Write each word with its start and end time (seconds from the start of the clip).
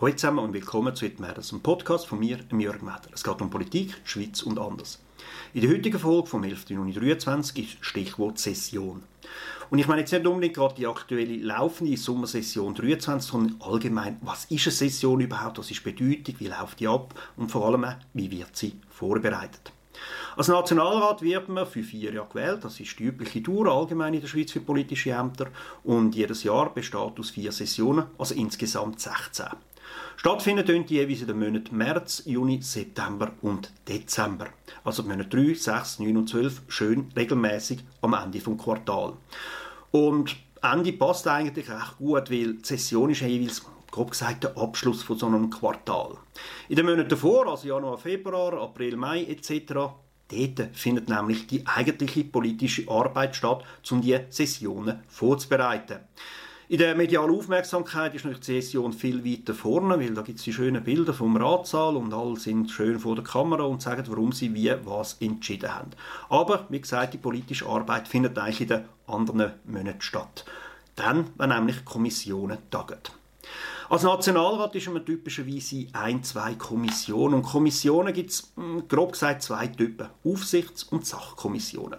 Hallo 0.00 0.12
zusammen 0.12 0.40
und 0.40 0.52
willkommen 0.52 0.96
zu 0.96 1.06
«It 1.06 1.20
einem 1.20 1.60
Podcast 1.62 2.08
von 2.08 2.18
mir, 2.18 2.40
Jörg 2.50 2.82
Meder. 2.82 3.00
Es 3.12 3.22
geht 3.22 3.40
um 3.40 3.48
Politik, 3.48 3.94
Schweiz 4.02 4.42
und 4.42 4.58
anders. 4.58 5.00
In 5.52 5.60
der 5.60 5.70
heutigen 5.70 6.00
Folge 6.00 6.26
vom 6.26 6.42
11. 6.42 6.70
Juni 6.70 6.92
2023 6.92 7.58
ist 7.58 7.76
Stichwort 7.80 8.40
Session. 8.40 9.04
Und 9.70 9.78
ich 9.78 9.86
meine 9.86 10.00
jetzt 10.00 10.10
nicht 10.12 10.26
unbedingt 10.26 10.56
gerade 10.56 10.74
die 10.74 10.88
aktuelle 10.88 11.36
laufende 11.36 11.96
Sommersession 11.96 12.74
23, 12.74 13.30
sondern 13.30 13.60
allgemein, 13.60 14.18
was 14.22 14.46
ist 14.46 14.66
eine 14.66 14.72
Session 14.72 15.20
überhaupt, 15.20 15.58
was 15.58 15.70
ist 15.70 15.84
Bedeutung, 15.84 16.34
wie 16.40 16.48
läuft 16.48 16.80
die 16.80 16.88
ab 16.88 17.14
und 17.36 17.52
vor 17.52 17.64
allem, 17.64 17.86
wie 18.14 18.32
wird 18.32 18.56
sie 18.56 18.80
vorbereitet. 18.90 19.72
Als 20.36 20.48
Nationalrat 20.48 21.22
wird 21.22 21.48
man 21.48 21.68
für 21.68 21.84
vier 21.84 22.12
Jahre 22.12 22.28
gewählt. 22.28 22.64
Das 22.64 22.80
ist 22.80 22.98
die 22.98 23.04
übliche 23.04 23.44
Tour 23.44 23.68
allgemein 23.68 24.14
in 24.14 24.20
der 24.20 24.26
Schweiz 24.26 24.50
für 24.50 24.60
politische 24.60 25.10
Ämter. 25.10 25.46
Und 25.84 26.16
jedes 26.16 26.42
Jahr 26.42 26.74
besteht 26.74 27.20
aus 27.20 27.30
vier 27.30 27.52
Sessionen, 27.52 28.06
also 28.18 28.34
insgesamt 28.34 28.98
16. 28.98 29.46
Stattfinden 30.16 30.64
tun 30.64 30.86
die 30.86 30.94
jeweils 30.94 31.20
in 31.20 31.26
den 31.26 31.38
Monaten 31.38 31.76
März, 31.76 32.22
Juni, 32.24 32.62
September 32.62 33.32
und 33.42 33.72
Dezember. 33.88 34.48
Also 34.84 35.02
die 35.02 35.08
Monate 35.08 35.28
3, 35.28 35.54
6, 35.54 35.98
9 35.98 36.16
und 36.16 36.28
12 36.28 36.62
schön 36.68 37.12
regelmäßig 37.16 37.80
am 38.00 38.14
Ende 38.14 38.40
vom 38.40 38.56
Quartal. 38.56 39.14
Und 39.90 40.36
Ende 40.62 40.92
passt 40.92 41.28
eigentlich 41.28 41.68
recht 41.68 41.98
gut, 41.98 42.30
weil 42.30 42.54
die 42.54 42.64
Session 42.64 43.10
ist 43.10 43.20
jeweils 43.20 43.62
grob 43.90 44.10
gesagt 44.10 44.44
der 44.44 44.56
Abschluss 44.56 45.02
von 45.02 45.18
so 45.18 45.26
einem 45.26 45.50
Quartal. 45.50 46.16
In 46.68 46.76
den 46.76 46.86
Monaten 46.86 47.08
davor, 47.08 47.46
also 47.46 47.68
Januar, 47.68 47.98
Februar, 47.98 48.54
April, 48.60 48.96
Mai 48.96 49.22
etc., 49.24 49.72
dort 49.72 50.70
findet 50.72 51.08
nämlich 51.08 51.46
die 51.46 51.64
eigentliche 51.66 52.24
politische 52.24 52.88
Arbeit 52.88 53.36
statt, 53.36 53.62
um 53.90 54.00
die 54.00 54.18
Sessionen 54.30 55.00
vorzubereiten. 55.06 56.00
In 56.66 56.78
der 56.78 56.94
medialen 56.94 57.36
Aufmerksamkeit 57.36 58.14
ist 58.14 58.24
natürlich 58.24 58.46
die 58.46 58.60
Session 58.62 58.94
viel 58.94 59.22
weiter 59.22 59.52
vorne, 59.52 60.00
weil 60.00 60.14
da 60.14 60.22
gibt 60.22 60.38
es 60.38 60.44
die 60.46 60.52
schönen 60.52 60.82
Bilder 60.82 61.12
vom 61.12 61.36
Ratssaal 61.36 61.94
und 61.94 62.14
alle 62.14 62.38
sind 62.38 62.70
schön 62.70 62.98
vor 62.98 63.16
der 63.16 63.24
Kamera 63.24 63.64
und 63.64 63.82
sagen, 63.82 64.04
warum 64.08 64.32
sie 64.32 64.54
wie 64.54 64.72
was 64.84 65.18
entschieden 65.20 65.74
haben. 65.74 65.90
Aber, 66.30 66.64
wie 66.70 66.80
gesagt, 66.80 67.12
die 67.12 67.18
politische 67.18 67.66
Arbeit 67.66 68.08
findet 68.08 68.38
eigentlich 68.38 68.62
in 68.62 68.68
den 68.68 68.84
anderen 69.06 69.52
Monaten 69.66 70.00
statt. 70.00 70.46
Dann, 70.96 71.26
wenn 71.36 71.50
nämlich 71.50 71.84
Kommissionen 71.84 72.56
tagen. 72.70 72.98
Als 73.90 74.02
Nationalrat 74.02 74.74
ist 74.74 74.88
man 74.88 75.04
typischerweise 75.04 75.88
ein, 75.92 76.24
zwei 76.24 76.54
Kommissionen. 76.54 77.34
Und 77.34 77.42
Kommissionen 77.42 78.14
gibt 78.14 78.30
es, 78.30 78.52
hm, 78.56 78.88
grob 78.88 79.12
gesagt, 79.12 79.42
zwei 79.42 79.66
Typen. 79.66 80.08
Aufsichts- 80.24 80.84
und 80.84 81.04
Sachkommissionen. 81.04 81.98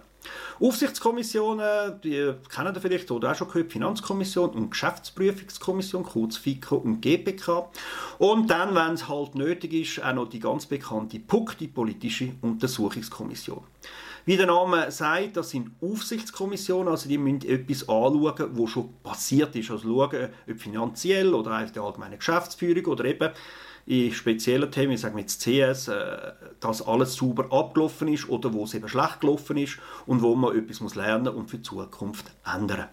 Aufsichtskommissionen, 0.58 2.00
die 2.02 2.32
kennen 2.54 2.74
ihr 2.74 2.80
vielleicht 2.80 3.10
oder 3.10 3.32
auch 3.32 3.34
schon 3.34 3.48
gehört, 3.48 3.72
Finanzkommission 3.72 4.50
und 4.50 4.70
Geschäftsprüfungskommission, 4.70 6.02
kurz 6.04 6.36
FICO 6.36 6.76
und 6.76 7.00
GPK. 7.00 7.70
Und 8.18 8.50
dann, 8.50 8.74
wenn 8.74 8.94
es 8.94 9.08
halt 9.08 9.34
nötig 9.34 9.72
ist, 9.74 10.04
auch 10.04 10.14
noch 10.14 10.28
die 10.28 10.40
ganz 10.40 10.66
bekannte 10.66 11.18
PUC, 11.18 11.58
die 11.58 11.68
politische 11.68 12.32
Untersuchungskommission. 12.40 13.62
Wie 14.24 14.36
der 14.36 14.46
Name 14.46 14.90
sagt, 14.90 15.36
das 15.36 15.50
sind 15.50 15.70
Aufsichtskommissionen, 15.80 16.88
also 16.88 17.08
die 17.08 17.16
müssen 17.16 17.48
etwas 17.48 17.82
anschauen, 17.82 18.50
was 18.58 18.70
schon 18.70 18.92
passiert 19.02 19.54
ist. 19.54 19.70
Also 19.70 19.88
schauen, 19.88 20.30
ob 20.50 20.60
finanziell 20.60 21.32
oder 21.32 21.62
auch 21.62 21.70
die 21.70 21.78
allgemeine 21.78 22.16
Geschäftsführung 22.16 22.86
oder 22.86 23.04
eben 23.04 23.30
in 23.86 24.12
speziellen 24.12 24.70
Themen, 24.70 24.92
ich 24.92 25.00
sage 25.00 25.18
jetzt 25.18 25.42
CS, 25.42 25.88
äh, 25.88 26.32
dass 26.60 26.86
alles 26.86 27.14
sauber 27.14 27.52
abgelaufen 27.52 28.08
ist 28.08 28.28
oder 28.28 28.52
wo 28.52 28.64
es 28.64 28.74
eben 28.74 28.88
schlecht 28.88 29.20
gelaufen 29.20 29.56
ist 29.56 29.78
und 30.06 30.22
wo 30.22 30.34
man 30.34 30.56
etwas 30.56 30.80
muss 30.80 30.96
lernen 30.96 31.28
und 31.28 31.48
für 31.48 31.58
die 31.58 31.62
Zukunft 31.62 32.26
ändern. 32.44 32.88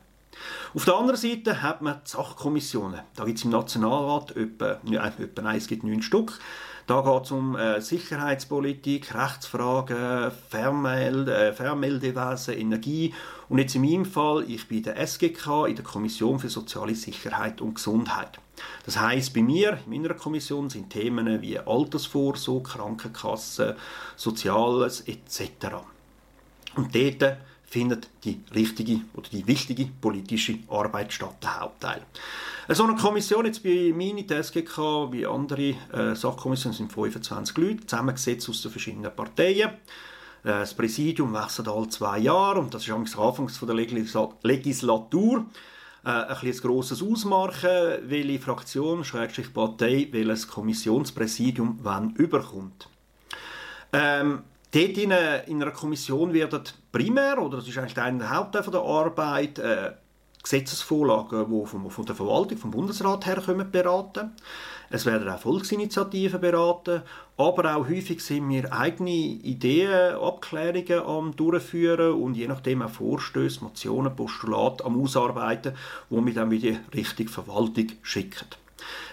Auf 0.74 0.86
der 0.86 0.96
anderen 0.96 1.20
Seite 1.20 1.62
hat 1.62 1.82
man 1.82 2.02
die 2.06 2.10
Sachkommissionen. 2.10 3.02
Da 3.16 3.26
gibt 3.26 3.38
es 3.38 3.46
im 3.46 3.52
Nationalrat 3.52 4.36
etwa, 4.36 4.80
ja, 4.86 5.06
etwa 5.08 5.42
nein, 5.42 5.58
es 5.58 5.68
gibt 5.68 5.84
neun 5.84 6.02
Stück. 6.02 6.40
Da 6.86 7.02
geht 7.02 7.24
es 7.24 7.32
um 7.32 7.56
äh, 7.56 7.80
Sicherheitspolitik, 7.80 9.16
Rechtsfragen, 9.16 10.32
Fernmeld, 10.50 11.30
äh, 11.30 11.54
Fernmeldewesen, 11.54 12.56
Energie. 12.56 13.14
Und 13.48 13.60
jetzt 13.60 13.76
in 13.76 13.84
meinem 13.84 14.06
Fall, 14.06 14.44
ich 14.50 14.68
bin 14.68 14.84
der 14.84 14.98
SGK 14.98 15.68
in 15.68 15.76
der 15.76 15.86
Kommission 15.86 16.40
für 16.40 16.50
soziale 16.50 16.96
Sicherheit 16.96 17.62
und 17.62 17.76
Gesundheit. 17.76 18.40
Das 18.86 19.00
heißt, 19.00 19.34
bei 19.34 19.42
mir, 19.42 19.80
in 19.86 20.02
meiner 20.02 20.14
Kommission, 20.14 20.70
sind 20.70 20.90
Themen 20.90 21.42
wie 21.42 21.58
Altersvorsorge, 21.58 22.70
Krankenkasse, 22.70 23.78
Soziales 24.16 25.02
etc. 25.08 25.78
Und 26.76 26.94
dort 26.94 27.38
findet 27.74 28.08
die 28.24 28.40
richtige 28.54 29.02
oder 29.16 29.28
die 29.30 29.46
wichtige 29.48 29.88
politische 30.00 30.60
Arbeit 30.70 31.12
statt, 31.12 31.38
der 31.42 31.60
Hauptteil. 31.60 32.02
So 32.70 32.84
eine 32.84 32.96
Kommission, 32.96 33.46
jetzt 33.46 33.64
bei 33.64 33.92
mir 33.94 34.16
in 34.16 34.28
der 34.28 34.44
SGK, 34.44 35.12
wie 35.12 35.26
andere 35.26 35.76
äh, 35.92 36.16
Sachkommissionen, 36.16 36.78
sind 36.78 36.94
25 36.94 37.58
Leute, 37.58 37.86
zusammengesetzt 37.88 38.48
aus 38.48 38.62
den 38.62 38.72
verschiedenen 38.72 39.14
Parteien. 39.16 39.72
Äh, 39.72 39.74
das 40.44 40.76
Präsidium 40.76 41.34
wechselt 41.34 41.68
alle 41.68 41.90
zwei 41.90 42.20
Jahre 42.20 42.60
und 42.60 42.74
das 42.74 42.84
ist 42.84 42.92
am 42.92 43.06
Anfang 43.18 43.50
der 43.50 43.76
Legislatur 44.44 45.46
äh, 46.06 46.10
ein, 46.10 46.38
ein 46.42 46.58
grosses 46.58 47.02
Ausmachen, 47.02 47.70
welche 48.04 48.40
Fraktion, 48.40 49.04
Schrägstrich 49.04 49.52
Partei, 49.52 50.10
welches 50.12 50.48
Kommissionspräsidium 50.48 51.80
wann 51.82 52.12
überkommt. 52.12 52.88
Ähm, 53.92 54.44
dort 54.74 54.98
in, 54.98 55.12
in, 55.12 55.62
einer 55.62 55.72
Kommission 55.72 56.34
werden 56.34 56.64
primär, 56.92 57.42
oder 57.42 57.58
das 57.58 57.68
ist 57.68 57.78
eigentlich 57.78 57.94
der 57.94 58.30
Hauptteile 58.30 58.72
der 58.72 58.82
Arbeit, 58.82 59.60
äh, 59.60 59.92
Gesetzesvorlagen, 60.44 61.46
die 61.50 61.66
von, 61.66 61.90
von 61.90 62.06
der 62.06 62.16
Verwaltung, 62.16 62.58
vom 62.58 62.72
Bundesrat 62.72 63.26
herkommen, 63.26 63.72
beraten. 63.72 64.32
Es 64.90 65.06
werden 65.06 65.30
auch 65.30 65.40
Volksinitiativen 65.40 66.42
beraten, 66.42 67.02
aber 67.38 67.76
auch 67.76 67.88
häufig 67.88 68.22
sind 68.22 68.50
wir 68.50 68.72
eigene 68.74 69.10
Ideen, 69.10 70.16
Abklärungen 70.16 71.00
am 71.00 71.36
durchführen 71.36 72.22
und 72.22 72.36
je 72.36 72.48
nachdem 72.48 72.82
auch 72.82 72.90
Vorstöße, 72.90 73.64
Motionen, 73.64 74.16
Postulate 74.16 74.84
am 74.84 75.02
ausarbeiten, 75.02 75.74
wo 76.10 76.24
wir 76.24 76.34
dann 76.34 76.52
wieder 76.52 76.76
Richtung 76.94 77.30
Verwaltung 77.30 77.88
schicken. 78.02 78.48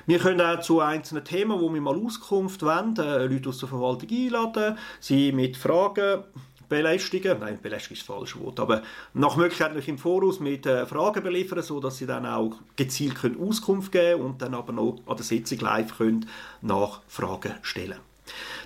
Wir 0.07 0.19
können 0.19 0.41
auch 0.41 0.61
zu 0.61 0.81
einzelnen 0.81 1.25
Themen, 1.25 1.61
wo 1.61 1.73
wir 1.73 1.81
mal 1.81 1.97
Auskunft 1.97 2.63
wollen, 2.63 2.97
äh, 2.97 3.27
Leute 3.27 3.49
aus 3.49 3.59
der 3.59 3.69
Verwaltung 3.69 4.09
einladen, 4.11 4.79
sie 4.99 5.33
mit 5.33 5.57
Fragen 5.57 6.25
belästigen. 6.69 7.39
Nein, 7.41 7.59
belästigen 7.61 7.97
ist 7.97 8.09
das 8.09 8.17
falsche 8.17 8.41
Wort. 8.41 8.59
Aber 8.59 8.83
nach 9.13 9.37
Möglichkeit 9.37 9.69
natürlich 9.69 9.89
im 9.89 9.99
Voraus 9.99 10.41
mit 10.41 10.65
äh, 10.65 10.87
Fragen 10.87 11.23
beliefern, 11.23 11.63
sodass 11.63 11.99
sie 11.99 12.07
dann 12.07 12.25
auch 12.25 12.57
gezielt 12.77 13.17
können 13.17 13.39
Auskunft 13.41 13.93
geben 13.93 14.23
und 14.23 14.41
dann 14.41 14.55
aber 14.55 14.73
noch 14.73 15.01
an 15.07 15.17
der 15.17 15.25
Sitzung 15.25 15.59
live 15.59 15.99
können 15.99 16.27
Nachfragen 16.63 17.55
stellen. 17.63 17.99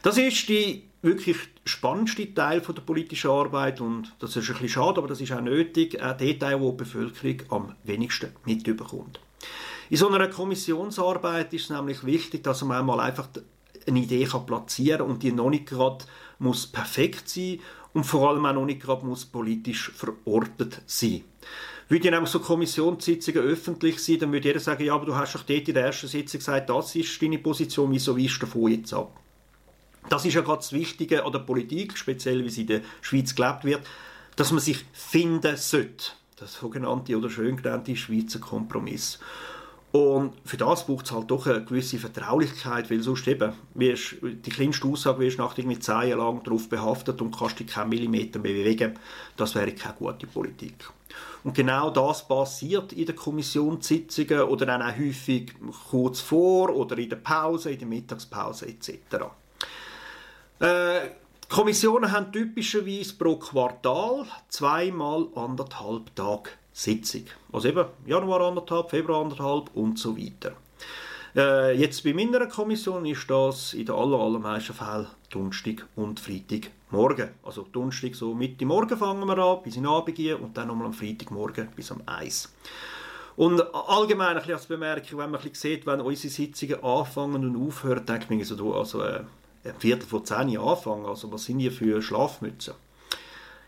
Das 0.03 0.19
ist 0.19 0.49
die 0.49 0.85
wirklich 1.03 1.37
spannendste 1.65 2.33
Teil 2.33 2.61
von 2.61 2.75
der 2.75 2.83
politischen 2.83 3.31
Arbeit 3.31 3.81
und 3.81 4.15
das 4.21 4.37
ist 4.37 4.49
ein 4.49 4.53
bisschen 4.55 4.69
schade, 4.69 4.99
aber 4.99 5.09
das 5.09 5.21
ist 5.21 5.33
auch 5.33 5.41
nötig, 5.41 5.93
der 5.93 6.39
Teil, 6.39 6.61
wo 6.61 6.71
die 6.71 6.79
Bevölkerung 6.79 7.43
am 7.51 7.75
wenigsten 7.85 8.31
mitbekommt. 8.45 9.21
In 9.91 9.97
so 9.97 10.09
einer 10.09 10.29
Kommissionsarbeit 10.29 11.53
ist 11.53 11.65
es 11.65 11.71
nämlich 11.71 12.05
wichtig, 12.05 12.43
dass 12.43 12.63
man 12.65 12.79
einmal 12.79 13.01
einfach 13.01 13.29
eine 13.87 13.99
Idee 13.99 14.25
kann 14.25 14.47
platzieren 14.47 15.03
und 15.03 15.23
die 15.23 15.33
noch 15.33 15.51
nicht 15.51 15.67
gerade 15.67 16.05
muss 16.39 16.67
perfekt 16.67 17.29
sein 17.29 17.61
und 17.93 18.05
vor 18.05 18.31
allem 18.31 18.47
auch 18.47 18.55
noch 18.55 18.65
nicht 18.65 18.83
gerade 18.83 19.05
muss 19.05 19.25
politisch 19.25 19.91
verortet 19.95 20.81
sein. 20.87 21.23
Würde 21.89 22.11
nämlich 22.11 22.31
so 22.31 22.41
Kommissionssitzungen 22.41 23.43
öffentlich 23.43 24.03
sein, 24.03 24.19
dann 24.19 24.33
würde 24.33 24.49
jeder 24.49 24.61
sagen, 24.61 24.85
ja, 24.85 24.95
aber 24.95 25.05
du 25.05 25.15
hast 25.15 25.35
doch 25.35 25.43
dort 25.43 25.69
in 25.69 25.75
der 25.75 25.85
ersten 25.85 26.09
Sitzung 26.09 26.39
gesagt, 26.39 26.71
das 26.71 26.97
ist 26.97 27.21
deine 27.21 27.39
Position, 27.39 27.93
wieso 27.93 28.17
weißt 28.17 28.37
du 28.37 28.47
davon 28.47 28.71
jetzt 28.71 28.95
ab? 28.95 29.21
Das 30.09 30.25
ist 30.25 30.35
ja 30.35 30.41
gerade 30.41 30.59
das 30.59 30.73
Wichtige 30.73 31.25
an 31.25 31.33
der 31.33 31.41
Politik, 31.41 31.97
speziell 31.97 32.45
wie 32.45 32.51
sie 32.51 32.63
in 32.63 32.67
der 32.69 32.81
Schweiz 33.01 33.35
gelebt 33.35 33.65
wird, 33.65 33.87
dass 34.37 34.51
man 34.51 34.61
sich 34.61 34.85
finden 34.93 35.57
sollte. 35.57 36.13
Das 36.37 36.55
sogenannte 36.55 37.17
oder 37.17 37.31
schön 37.31 37.57
genannte 37.57 37.95
Schweizer 37.97 38.41
Kompromiss. 38.41 39.19
Und 39.95 40.33
für 40.45 40.57
das 40.57 40.87
braucht 40.87 41.07
es 41.07 41.13
halt 41.13 41.31
doch 41.31 41.47
eine 41.47 41.65
gewisse 41.65 42.01
Vertraulichkeit, 42.01 42.91
weil 42.91 43.01
sonst 43.01 43.29
eben, 43.29 43.53
wirst, 43.75 44.17
die 44.23 44.51
kleinste 44.51 44.89
Aussage 44.89 45.21
wirst 45.21 45.39
nach 45.39 45.57
irgendwie 45.57 45.79
zehn 45.79 46.09
Jahren 46.09 46.19
lang 46.19 46.43
darauf 46.43 46.69
behaftet 46.69 47.23
und 47.23 47.39
kannst 47.39 47.61
dich 47.61 47.69
keinen 47.69 47.91
Millimeter 47.91 48.41
mehr 48.41 48.55
bewegen. 48.55 48.99
Das 49.37 49.55
wäre 49.55 49.71
keine 49.71 49.95
gute 49.95 50.27
Politik. 50.27 50.91
Und 51.45 51.55
genau 51.55 51.91
das 51.91 52.27
passiert 52.27 52.93
in 52.93 53.07
den 53.07 53.15
Kommissionssitzungen 53.15 54.41
oder 54.41 54.67
dann 54.67 54.83
auch 54.83 54.99
häufig 54.99 55.53
kurz 55.89 56.21
vor 56.21 56.75
oder 56.75 56.99
in 56.99 57.11
der 57.11 57.17
Pause, 57.17 57.71
in 57.71 57.79
der 57.79 57.87
Mittagspause 57.87 58.67
etc. 58.67 58.99
Äh, 60.59 61.11
Kommissionen 61.49 62.11
haben 62.11 62.33
typischerweise 62.33 63.15
pro 63.15 63.37
Quartal 63.37 64.27
zweimal 64.49 65.29
anderthalb 65.37 66.17
Tage 66.17 66.51
Sitzung. 66.75 67.23
Also 67.53 67.69
eben 67.69 67.87
Januar 68.05 68.43
anderthalb, 68.43 68.91
Februar 68.91 69.23
anderthalb 69.23 69.71
und 69.75 69.99
so 69.99 70.19
weiter. 70.19 70.53
Äh, 71.37 71.79
jetzt 71.79 72.03
bei 72.05 72.13
meiner 72.13 72.47
Kommission 72.47 73.07
ist 73.07 73.31
das 73.31 73.75
in 73.75 73.87
den 73.87 73.95
aller, 73.95 74.19
allermeisten 74.19 74.75
Fällen 74.75 75.07
Donnerstag 75.31 75.87
und 75.95 76.19
Freitagmorgen. 76.19 77.31
Also 77.45 77.67
Donnerstag 77.73 78.15
so 78.15 78.35
Mitte 78.35 78.67
Morgen 78.67 78.97
fangen 78.97 79.27
wir 79.27 79.39
an, 79.39 79.63
bis 79.63 79.77
in 79.77 79.87
Abend 79.87 80.17
gehen 80.17 80.37
und 80.41 80.57
dann 80.57 80.69
nochmal 80.69 80.87
am 80.87 80.93
Freitagmorgen 80.93 81.69
bis 81.75 81.93
am 81.93 82.03
1. 82.07 82.53
Und 83.37 83.61
allgemein 83.75 84.31
ein 84.31 84.37
bisschen 84.37 84.55
als 84.55 84.67
Bemerkung, 84.67 85.19
wenn 85.19 85.31
man 85.31 85.41
ein 85.41 85.55
sieht, 85.55 85.87
wenn 85.87 86.01
unsere 86.01 86.33
Sitzungen 86.33 86.85
anfangen 86.85 87.57
und 87.57 87.67
aufhören, 87.67 88.05
denkt 88.05 88.31
man 88.31 88.43
so, 88.45 88.75
also 88.75 89.03
äh, 89.03 89.23
ein 89.65 89.75
Viertel 89.79 90.07
vor 90.07 90.25
zehn 90.25 90.59
anfangen, 90.59 91.07
also 91.07 91.33
was 91.33 91.45
sind 91.45 91.61
hier 91.61 91.73
für 91.73 92.03
Schlafmützen? 92.03 92.75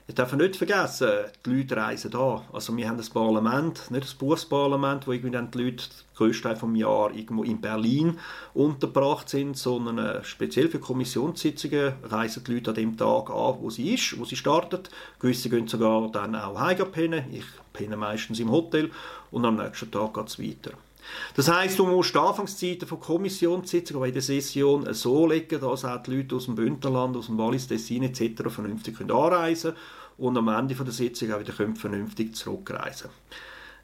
Ich 0.08 0.14
darf 0.14 0.32
nicht 0.34 0.54
vergessen, 0.54 1.10
die 1.44 1.50
Leute 1.50 1.76
reisen 1.76 2.12
da. 2.12 2.44
Also 2.52 2.76
wir 2.76 2.88
haben 2.88 2.96
das 2.96 3.10
Parlament, 3.10 3.90
nicht 3.90 4.04
das 4.04 4.14
Berufsparlament, 4.14 5.04
wo 5.08 5.12
irgendwie 5.12 5.32
dann 5.32 5.50
die 5.50 5.64
Leute 5.64 5.88
den 5.88 6.16
grössten 6.16 6.44
Teil 6.44 6.54
vom 6.54 6.76
Jahr 6.76 7.12
irgendwo 7.12 7.42
in 7.42 7.60
Berlin 7.60 8.16
untergebracht 8.54 9.28
sind, 9.28 9.58
sondern 9.58 9.98
äh, 9.98 10.22
speziell 10.22 10.68
für 10.68 10.78
Kommissionssitzungen 10.78 11.94
reisen 12.04 12.44
die 12.44 12.54
Leute 12.54 12.70
an 12.70 12.76
dem 12.76 12.96
Tag 12.96 13.30
an, 13.30 13.56
wo 13.60 13.68
sie 13.68 13.94
ist, 13.94 14.16
wo 14.16 14.24
sie 14.24 14.36
startet. 14.36 14.90
Gewisse 15.18 15.50
gehen 15.50 15.66
sogar 15.66 16.08
dann 16.12 16.36
auch 16.36 16.60
heimgehen 16.60 17.24
Ich 17.32 17.44
penne 17.72 17.96
meistens 17.96 18.38
im 18.38 18.52
Hotel 18.52 18.92
und 19.32 19.44
am 19.44 19.56
nächsten 19.56 19.90
Tag 19.90 20.14
geht 20.14 20.28
es 20.28 20.38
weiter. 20.38 20.85
Das 21.34 21.50
heisst, 21.50 21.78
du 21.78 21.86
musst 21.86 22.14
die 22.14 22.18
Anfangszeiten 22.18 22.88
von 22.88 23.00
Kommissionssitzungen 23.00 24.08
in 24.08 24.14
der 24.14 24.22
Session 24.22 24.92
so 24.94 25.26
legen, 25.26 25.60
dass 25.60 25.84
auch 25.84 26.02
die 26.02 26.16
Leute 26.16 26.36
aus 26.36 26.46
dem 26.46 26.54
Bündnerland, 26.54 27.16
aus 27.16 27.26
dem 27.26 27.38
Wallis, 27.38 27.66
Tessin 27.66 28.02
etc. 28.04 28.48
vernünftig 28.48 29.00
anreisen 29.00 29.72
können 29.72 29.76
und 30.18 30.38
am 30.38 30.48
Ende 30.48 30.74
der 30.74 30.92
Sitzung 30.92 31.32
auch 31.32 31.40
wieder 31.40 31.52
vernünftig 31.52 32.34
zurückreisen 32.34 33.10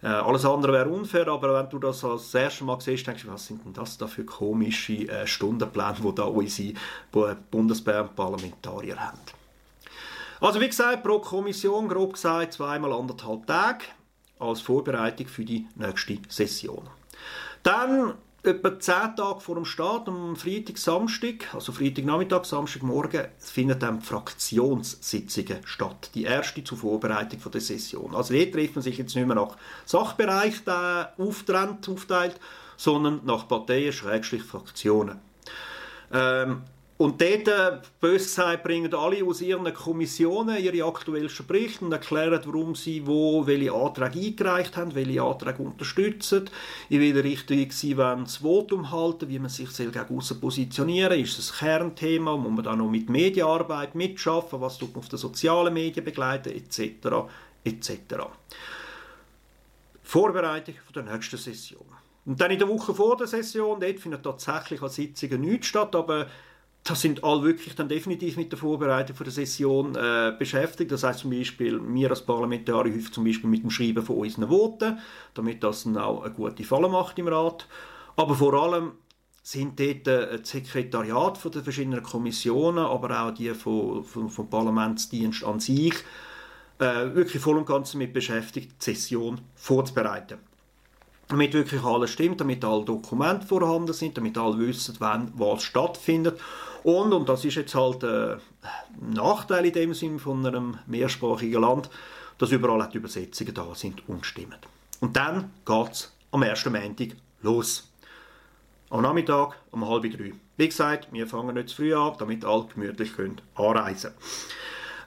äh, 0.03 0.09
alles 0.09 0.45
andere 0.45 0.73
wäre 0.73 0.89
unfair, 0.89 1.29
aber 1.29 1.55
wenn 1.55 1.71
du 1.71 1.79
das 1.79 2.05
als 2.05 2.35
erstes 2.35 2.67
Mal 2.67 2.81
siehst, 2.81 3.07
denkst 3.07 3.23
du, 3.23 3.29
was 3.29 3.47
sind 3.47 3.65
denn 3.65 3.73
das 3.73 3.97
da 3.97 4.09
für 4.09 4.25
komische 4.25 5.09
äh, 5.09 5.27
Stundenpläne, 5.27 5.95
die 6.03 6.15
da 6.15 6.25
unsere 6.25 6.75
Bundesparlamentarier 7.51 8.97
haben. 8.97 9.21
Also 10.41 10.61
wie 10.61 10.67
gesagt, 10.67 11.05
pro 11.05 11.21
Kommission, 11.21 11.89
grob 11.89 12.15
gesagt, 12.15 12.55
zweimal 12.55 12.93
anderthalb 12.93 13.47
Tage 13.47 13.85
als 14.41 14.61
Vorbereitung 14.61 15.29
für 15.29 15.45
die 15.45 15.69
nächste 15.77 16.19
Session. 16.29 16.83
Dann 17.63 18.15
etwa 18.45 18.79
zehn 18.79 19.15
Tage 19.17 19.41
vor 19.41 19.55
dem 19.55 19.65
Start, 19.65 20.09
am 20.09 20.35
Freitag, 20.35 20.77
Samstag, 20.77 21.55
also 21.55 21.71
Freitagnachmittag, 21.71 22.45
Samstagmorgen, 22.45 23.27
finden 23.39 23.79
dann 23.79 24.01
Fraktionssitzungen 24.01 25.59
statt. 25.65 26.11
Die 26.15 26.25
erste 26.25 26.65
zur 26.65 26.79
Vorbereitung 26.79 27.39
der 27.53 27.61
Session. 27.61 28.15
Also 28.17 28.35
hier 28.35 28.51
trifft 28.51 28.75
man 28.75 28.83
sich 28.83 28.99
jetzt 28.99 29.15
nicht 29.15 29.27
mehr 29.27 29.37
nach 29.37 29.57
Sachbereich 29.85 30.63
auftrennt, 31.19 31.89
aufteilt, 31.89 32.41
sondern 32.77 33.21
nach 33.25 33.47
Parteien, 33.47 33.93
Schrägstrich 33.93 34.43
Fraktionen. 34.43 35.21
Ähm, 36.13 36.63
und 37.03 37.21
dort, 37.21 37.49
äh, 37.49 37.79
bös 38.01 38.23
gesagt, 38.23 38.63
bringen 38.63 38.95
alle 38.95 39.25
aus 39.25 39.41
ihren 39.41 39.75
Kommissionen 39.75 40.63
ihre 40.63 40.87
aktuellsten 40.87 41.47
Berichte 41.49 41.85
und 41.85 41.91
erklären, 41.91 42.41
warum 42.45 42.77
sie 42.77 43.05
wo 43.05 43.45
welche 43.45 43.73
Anträge 43.73 44.21
eingereicht 44.21 44.77
haben, 44.77 44.95
welche 44.95 45.21
Anträge 45.21 45.65
unterstützen, 45.65 46.49
in 46.91 47.01
welche 47.01 47.25
Richtung 47.25 47.71
sie 47.73 47.97
das 47.97 48.37
Votum 48.37 48.93
halten, 48.93 49.29
wie 49.29 49.41
man 49.41 49.49
sich 49.49 49.77
gegen 49.77 50.17
außen 50.17 50.41
positionieren, 50.41 51.19
ist 51.19 51.41
ein 51.41 51.59
Kernthema, 51.59 52.37
muss 52.37 52.53
man 52.53 52.65
da 52.65 52.77
noch 52.77 52.89
mit 52.89 53.11
Medienarbeit 53.11 53.97
mitschaffen, 53.97 54.61
was 54.61 54.79
tut 54.79 54.95
man 54.95 55.01
auf 55.01 55.09
den 55.09 55.19
sozialen 55.19 55.75
Medien 55.75 56.05
begleiten, 56.05 56.51
etc., 56.51 57.27
etc. 57.65 57.99
Vorbereitung 60.05 60.77
der 60.95 61.03
nächsten 61.03 61.37
Session. 61.37 61.87
Und 62.25 62.41
dann 62.41 62.53
in 62.53 62.61
der 62.61 62.69
Woche 62.69 62.95
vor 62.95 63.17
der 63.17 63.27
Session, 63.27 63.81
dort 63.81 63.99
findet 63.99 64.23
tatsächlich 64.23 64.81
an 64.81 64.89
Sitzungen 64.89 65.41
nichts 65.41 65.67
statt, 65.67 65.97
aber 65.97 66.29
das 66.85 67.01
sind 67.01 67.23
alle 67.23 67.45
wirklich 67.45 67.77
dann 67.77 67.89
definitiv 67.89 68.37
mit 68.37 68.51
der 68.51 68.59
Vorbereitung 68.59 69.17
der 69.17 69.31
Session 69.31 69.95
äh, 69.95 70.35
beschäftigt. 70.37 70.91
Das 70.91 71.05
heißt 71.05 71.21
zum 71.21 71.31
Beispiel, 71.31 71.81
wir 71.81 72.11
als 72.11 72.23
Parlamentarier 72.23 72.93
häufig 72.93 73.13
zum 73.13 73.25
Beispiel 73.25 73.49
mit 73.49 73.63
dem 73.63 73.71
Schreiben 73.71 74.03
von 74.03 74.17
unseren 74.17 74.49
Voten, 74.49 74.99
damit 75.35 75.63
das 75.63 75.85
dann 75.85 75.97
auch 75.97 76.23
eine 76.23 76.35
gute 76.35 76.65
Falle 76.65 76.89
macht 76.89 77.19
im 77.19 77.29
Rat. 77.29 77.69
Aber 78.17 78.35
vor 78.35 78.55
allem 78.55 78.93
sind 79.45 79.79
dort 79.79 80.09
äh, 80.09 80.39
das 80.39 80.51
Sekretariat 80.51 81.39
von 81.39 81.53
den 81.53 81.63
verschiedenen 81.63 82.03
Kommissionen, 82.03 82.85
aber 82.85 83.23
auch 83.23 83.31
die 83.33 83.51
vom, 83.55 84.03
vom, 84.05 84.29
vom 84.29 84.51
Parlamentsdienst 84.51 85.45
an 85.45 85.61
sich, 85.61 85.95
äh, 86.81 87.15
wirklich 87.15 87.41
voll 87.41 87.59
und 87.59 87.67
ganz 87.67 87.93
damit 87.93 88.13
beschäftigt, 88.13 88.73
die 88.81 88.85
Session 88.85 89.41
vorzubereiten 89.55 90.39
damit 91.33 91.53
wirklich 91.55 91.83
alles 91.83 92.11
stimmt, 92.11 92.41
damit 92.41 92.65
alle 92.65 92.85
Dokumente 92.85 93.47
vorhanden 93.47 93.93
sind, 93.93 94.17
damit 94.17 94.39
alle 94.39 94.59
wissen, 94.59 94.97
wann 94.99 95.33
was 95.35 95.63
stattfindet. 95.63 96.41
Und, 96.85 97.13
und 97.13 97.29
das 97.29 97.45
ist 97.45 97.55
jetzt 97.55 97.75
halt 97.75 98.03
äh, 98.03 98.35
ein 98.35 99.13
Nachteil 99.15 99.67
in 99.67 99.73
dem 99.73 99.95
Sinn 99.95 100.19
von 100.19 100.45
einem 100.45 100.79
mehrsprachigen 100.87 101.61
Land, 101.61 101.91
dass 102.39 102.51
überall 102.51 102.89
die 102.93 102.99
Übersetzungen 102.99 103.55
da 103.55 103.75
sind 103.75 104.09
und 104.09 104.27
stimmen. 104.27 104.59
Und 105.01 105.17
dann 105.17 105.51
geht 105.65 105.93
es 105.93 106.13
am 106.31 106.43
ersten 106.43 106.73
Montag 106.73 107.17
los. 107.43 107.89
Am 108.91 109.03
Nachmittag 109.03 109.57
um 109.71 109.89
halb 109.89 110.03
drei. 110.03 110.33
Wie 110.57 110.69
gesagt, 110.69 111.09
wir 111.13 111.27
fangen 111.27 111.55
nicht 111.55 111.71
zu 111.71 111.77
früh 111.77 111.95
an, 111.95 112.15
damit 112.19 112.45
alle 112.45 112.67
gemütlich 112.67 113.17
können 113.17 113.41
anreisen 113.55 114.13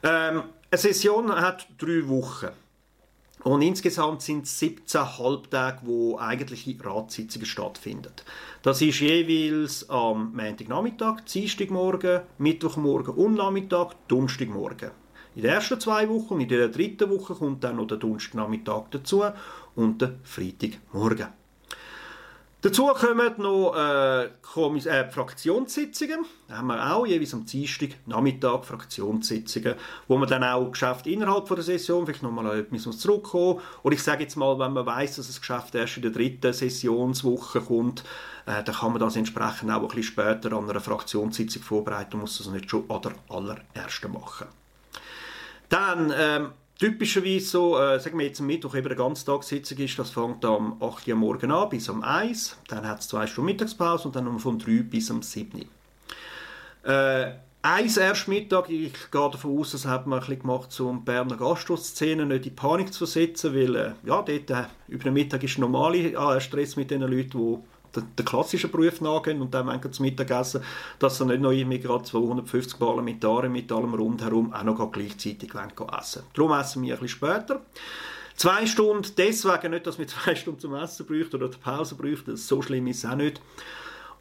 können. 0.01 0.37
Ähm, 0.37 0.43
eine 0.71 0.77
Session 0.79 1.31
hat 1.31 1.67
drei 1.77 2.07
Wochen. 2.07 2.49
Und 3.45 3.61
insgesamt 3.61 4.23
sind 4.23 4.45
es 4.45 4.57
17 4.57 5.19
Halbtage, 5.19 5.81
wo 5.83 6.17
eigentliche 6.17 6.75
Ratssitzungen 6.83 7.45
stattfinden. 7.45 8.11
Das 8.63 8.81
ist 8.81 9.01
jeweils 9.01 9.87
am 9.87 10.35
Montagnachmittag, 10.35 11.21
Dienstagmorgen, 11.31 12.21
Mittwochmorgen 12.39 13.13
und 13.13 13.35
Nachmittag, 13.35 14.07
Donnerstagmorgen. 14.07 14.89
In 15.35 15.43
den 15.43 15.51
ersten 15.51 15.79
zwei 15.79 16.09
Wochen 16.09 16.33
und 16.33 16.41
in 16.41 16.49
der 16.49 16.69
dritten 16.69 17.07
Woche 17.11 17.35
kommt 17.35 17.63
dann 17.63 17.75
noch 17.75 17.85
der 17.85 17.97
Donnerstagnachmittag 17.97 18.85
dazu 18.89 19.23
und 19.75 20.01
der 20.01 20.15
Freitagmorgen. 20.23 21.27
Dazu 22.65 22.87
kommen 22.87 23.31
noch 23.37 23.75
äh, 23.75 24.25
äh, 24.25 25.11
Fraktionssitzungen. 25.11 26.25
Da 26.47 26.57
haben 26.57 26.65
wir 26.65 26.95
auch 26.95 27.05
jeweils 27.05 27.35
am 27.35 27.45
Dienstag 27.45 27.89
Nachmittag 28.07 28.65
Fraktionssitzungen, 28.65 29.75
wo 30.07 30.17
man 30.17 30.27
dann 30.27 30.43
auch 30.43 30.71
Geschäft 30.71 31.05
innerhalb 31.05 31.47
von 31.47 31.57
der 31.57 31.63
Session 31.63 32.07
vielleicht 32.07 32.23
nochmal 32.23 32.61
etwas 32.61 32.97
zurückkommen 32.97 33.59
Und 33.83 33.93
ich 33.93 34.01
sage 34.01 34.23
jetzt 34.23 34.35
mal, 34.35 34.57
wenn 34.57 34.73
man 34.73 34.83
weiß, 34.83 35.17
dass 35.17 35.27
das 35.27 35.39
Geschäft 35.39 35.75
erst 35.75 35.97
in 35.97 36.01
der 36.01 36.11
dritten 36.11 36.53
Sessionswoche 36.53 37.61
kommt, 37.61 38.03
äh, 38.47 38.63
dann 38.63 38.73
kann 38.73 38.93
man 38.93 38.99
das 38.99 39.15
entsprechend 39.15 39.69
auch 39.69 39.81
ein 39.81 39.87
bisschen 39.87 40.01
später 40.01 40.51
an 40.53 40.67
einer 40.67 40.81
Fraktionssitzung 40.81 41.61
vorbereiten 41.61 42.15
und 42.15 42.21
muss 42.21 42.39
das 42.39 42.47
nicht 42.47 42.67
schon 42.67 42.89
an 42.89 42.99
der 42.99 43.11
allerersten 43.29 44.11
machen. 44.11 44.47
Dann 45.69 46.11
ähm, 46.17 46.49
typischerweise 46.79 47.45
so, 47.45 47.79
äh, 47.79 47.99
sagen 47.99 48.17
wir 48.17 48.25
jetzt 48.25 48.39
am 48.39 48.47
Mittwoch 48.47 48.75
eben 48.75 48.87
eine 48.87 48.95
Ganztagssitzung 48.95 49.77
ist, 49.77 49.97
das 49.97 50.11
fängt 50.11 50.43
am 50.45 50.81
8 50.81 51.07
Uhr 51.07 51.15
morgen 51.15 51.51
an 51.51 51.69
bis 51.69 51.89
um 51.89 52.03
1, 52.03 52.57
dann 52.67 52.87
hat 52.87 52.99
es 52.99 53.07
zwei 53.07 53.27
Stunden 53.27 53.51
Mittagspause 53.51 54.07
und 54.07 54.15
dann 54.15 54.39
von 54.39 54.59
3 54.59 54.83
bis 54.83 55.09
um 55.09 55.21
7 55.21 55.65
äh, 56.83 57.31
Eins 57.67 57.97
erst 57.97 58.27
Mittag, 58.27 58.69
ich 58.69 58.93
gehe 58.93 59.29
davon 59.31 59.57
aus, 59.57 59.71
das 59.71 59.87
hat 59.87 60.05
man 60.05 60.19
ein 60.19 60.25
bisschen 60.25 60.43
gemacht, 60.43 60.79
um 60.79 60.99
die 60.99 61.05
Berner 61.05 61.35
Gastro-Szene 61.35 62.23
nicht 62.23 62.45
in 62.45 62.55
Panik 62.55 62.93
zu 62.93 63.07
versetzen, 63.07 63.55
weil 63.55 63.75
äh, 63.75 63.91
ja, 64.03 64.21
dort 64.21 64.51
äh, 64.51 64.65
über 64.87 65.05
den 65.05 65.13
Mittag 65.13 65.41
ist 65.41 65.57
normale 65.57 66.13
äh, 66.13 66.39
Stress 66.39 66.75
mit 66.75 66.91
den 66.91 67.01
Leuten, 67.01 67.31
die 67.39 67.57
den 68.01 68.25
klassischen 68.25 68.71
Beruf 68.71 69.01
nachgehen 69.01 69.41
und 69.41 69.53
dann 69.53 69.81
zu 69.91 70.01
Mittagessen, 70.01 70.61
dass 70.99 71.17
sie 71.17 71.25
nicht 71.25 71.41
noch 71.41 71.51
irgendwie 71.51 71.79
gerade 71.79 72.03
250 72.03 72.79
Parlamentarier 72.79 73.49
mit 73.49 73.71
allem 73.71 73.93
rundherum 73.93 74.53
auch 74.53 74.63
noch 74.63 74.91
gleichzeitig 74.91 75.53
essen 75.53 76.23
Darum 76.33 76.51
essen 76.51 76.83
wir 76.83 76.93
ein 76.93 76.99
bisschen 76.99 77.17
später. 77.17 77.61
Zwei 78.35 78.65
Stunden, 78.65 79.09
deswegen 79.17 79.71
nicht, 79.71 79.87
dass 79.87 79.97
wir 79.97 80.07
zwei 80.07 80.35
Stunden 80.35 80.59
zum 80.59 80.75
Essen 80.75 81.05
bräuchten 81.05 81.37
oder 81.37 81.49
die 81.49 81.57
Pause 81.57 81.95
bräuchten, 81.95 82.35
so 82.35 82.61
schlimm 82.61 82.87
ist 82.87 83.03
es 83.03 83.09
auch 83.09 83.15
nicht. 83.15 83.41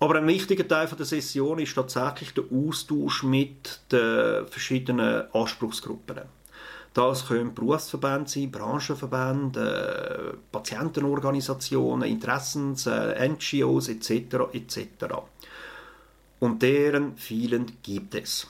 Aber 0.01 0.17
ein 0.17 0.27
wichtiger 0.27 0.67
Teil 0.67 0.87
der 0.87 1.07
Session 1.07 1.59
ist 1.59 1.75
tatsächlich 1.75 2.35
der 2.35 2.45
Austausch 2.53 3.23
mit 3.23 3.81
den 3.91 4.47
verschiedenen 4.47 5.33
Anspruchsgruppen. 5.33 6.23
Das 6.95 7.27
können 7.27 7.53
Berufsverbände 7.53 8.31
sein, 8.31 8.53
Branchenverbände, 8.53 10.33
äh, 10.33 10.37
Patientenorganisationen, 10.53 12.09
Interessens, 12.09 12.87
äh, 12.87 13.29
NGOs 13.29 13.89
etc. 13.89 14.49
etc. 14.53 14.87
Und 16.39 16.63
deren 16.63 17.17
vielen 17.17 17.73
gibt 17.83 18.15
es. 18.15 18.47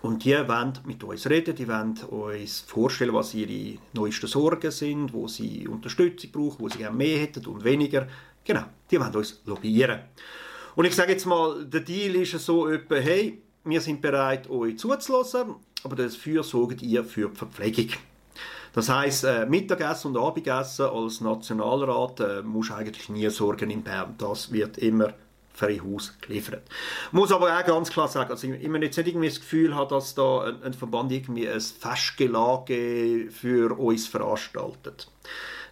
Und 0.00 0.24
die 0.24 0.32
wollen 0.32 0.72
mit 0.86 1.04
uns 1.04 1.28
reden, 1.28 1.54
die 1.54 1.68
wollen 1.68 1.96
uns 2.10 2.60
vorstellen, 2.60 3.12
was 3.12 3.34
ihre 3.34 3.78
neuesten 3.92 4.26
Sorgen 4.26 4.70
sind, 4.70 5.12
wo 5.12 5.28
sie 5.28 5.68
Unterstützung 5.68 6.30
brauchen, 6.32 6.58
wo 6.58 6.68
sie 6.70 6.78
gerne 6.78 6.96
mehr 6.96 7.20
hätten 7.20 7.46
und 7.46 7.62
weniger. 7.62 8.08
Genau, 8.44 8.64
die 8.90 8.98
wollen 8.98 9.14
uns 9.14 9.42
lobbyieren. 9.44 10.00
Und 10.74 10.86
ich 10.86 10.94
sage 10.94 11.12
jetzt 11.12 11.26
mal, 11.26 11.66
der 11.66 11.82
Deal 11.82 12.14
ist 12.16 12.32
so 12.40 12.66
etwa, 12.68 12.96
hey, 12.96 13.42
wir 13.64 13.80
sind 13.82 14.00
bereit, 14.00 14.48
euch 14.48 14.78
zuzulassen 14.78 15.54
aber 15.84 15.96
dafür 15.96 16.42
sorgt 16.42 16.82
ihr 16.82 17.04
für 17.04 17.28
die 17.28 17.36
Verpflegung. 17.36 17.88
Das 18.72 18.88
heißt, 18.88 19.24
äh, 19.24 19.46
Mittagessen 19.46 20.08
und 20.08 20.22
Abendessen 20.22 20.86
als 20.86 21.20
Nationalrat 21.20 22.20
äh, 22.20 22.42
muss 22.42 22.70
eigentlich 22.70 23.08
nie 23.10 23.28
sorgen 23.28 23.70
in 23.70 23.82
Bern. 23.82 24.14
Das 24.16 24.50
wird 24.50 24.78
immer 24.78 25.12
für 25.52 25.66
ein 25.66 25.84
Haus 25.84 26.16
geliefert. 26.20 26.62
Ich 27.08 27.12
muss 27.12 27.32
aber 27.32 27.58
auch 27.58 27.64
ganz 27.66 27.90
klar 27.90 28.08
sagen, 28.08 28.30
also 28.30 28.46
ich, 28.46 28.54
ich 28.54 28.62
jetzt 28.62 28.96
nicht 28.96 29.08
irgendwie 29.08 29.28
das 29.28 29.40
Gefühl 29.40 29.74
habe, 29.74 29.94
dass 29.94 30.14
da 30.14 30.44
ein, 30.44 30.62
ein 30.62 30.72
Verband 30.72 31.12
irgendwie 31.12 31.48
ein 31.48 31.60
Festgelage 31.60 33.28
für 33.30 33.78
uns 33.78 34.06
veranstaltet. 34.06 35.08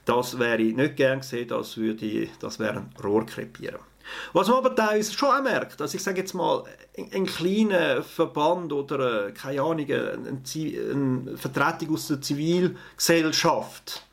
Das 0.05 0.38
wäre 0.38 0.61
ich 0.61 0.75
nicht 0.75 0.97
gern 0.97 1.21
gesehen, 1.21 1.49
das, 1.49 1.76
würde, 1.76 2.29
das 2.40 2.59
wäre 2.59 2.79
ein 2.79 2.95
Rohrkrepieren. 3.02 3.81
Was 4.33 4.49
man 4.49 4.59
aber 4.59 4.75
teilweise 4.75 5.12
schon 5.12 5.29
auch 5.29 5.43
merkt, 5.43 5.81
also 5.81 5.97
ich 5.97 6.02
sage 6.02 6.21
jetzt 6.21 6.35
mal, 6.35 6.64
ein, 6.97 7.11
ein 7.12 7.26
kleiner 7.26 8.02
Verband 8.02 8.73
oder, 8.73 9.29
äh, 9.29 9.33
keine 9.33 9.62
Ahnung, 9.62 9.87
eine, 9.87 10.37
eine 10.93 11.37
Vertretung 11.37 11.95
aus 11.95 12.09
der 12.09 12.21
Zivilgesellschaft, 12.21 14.05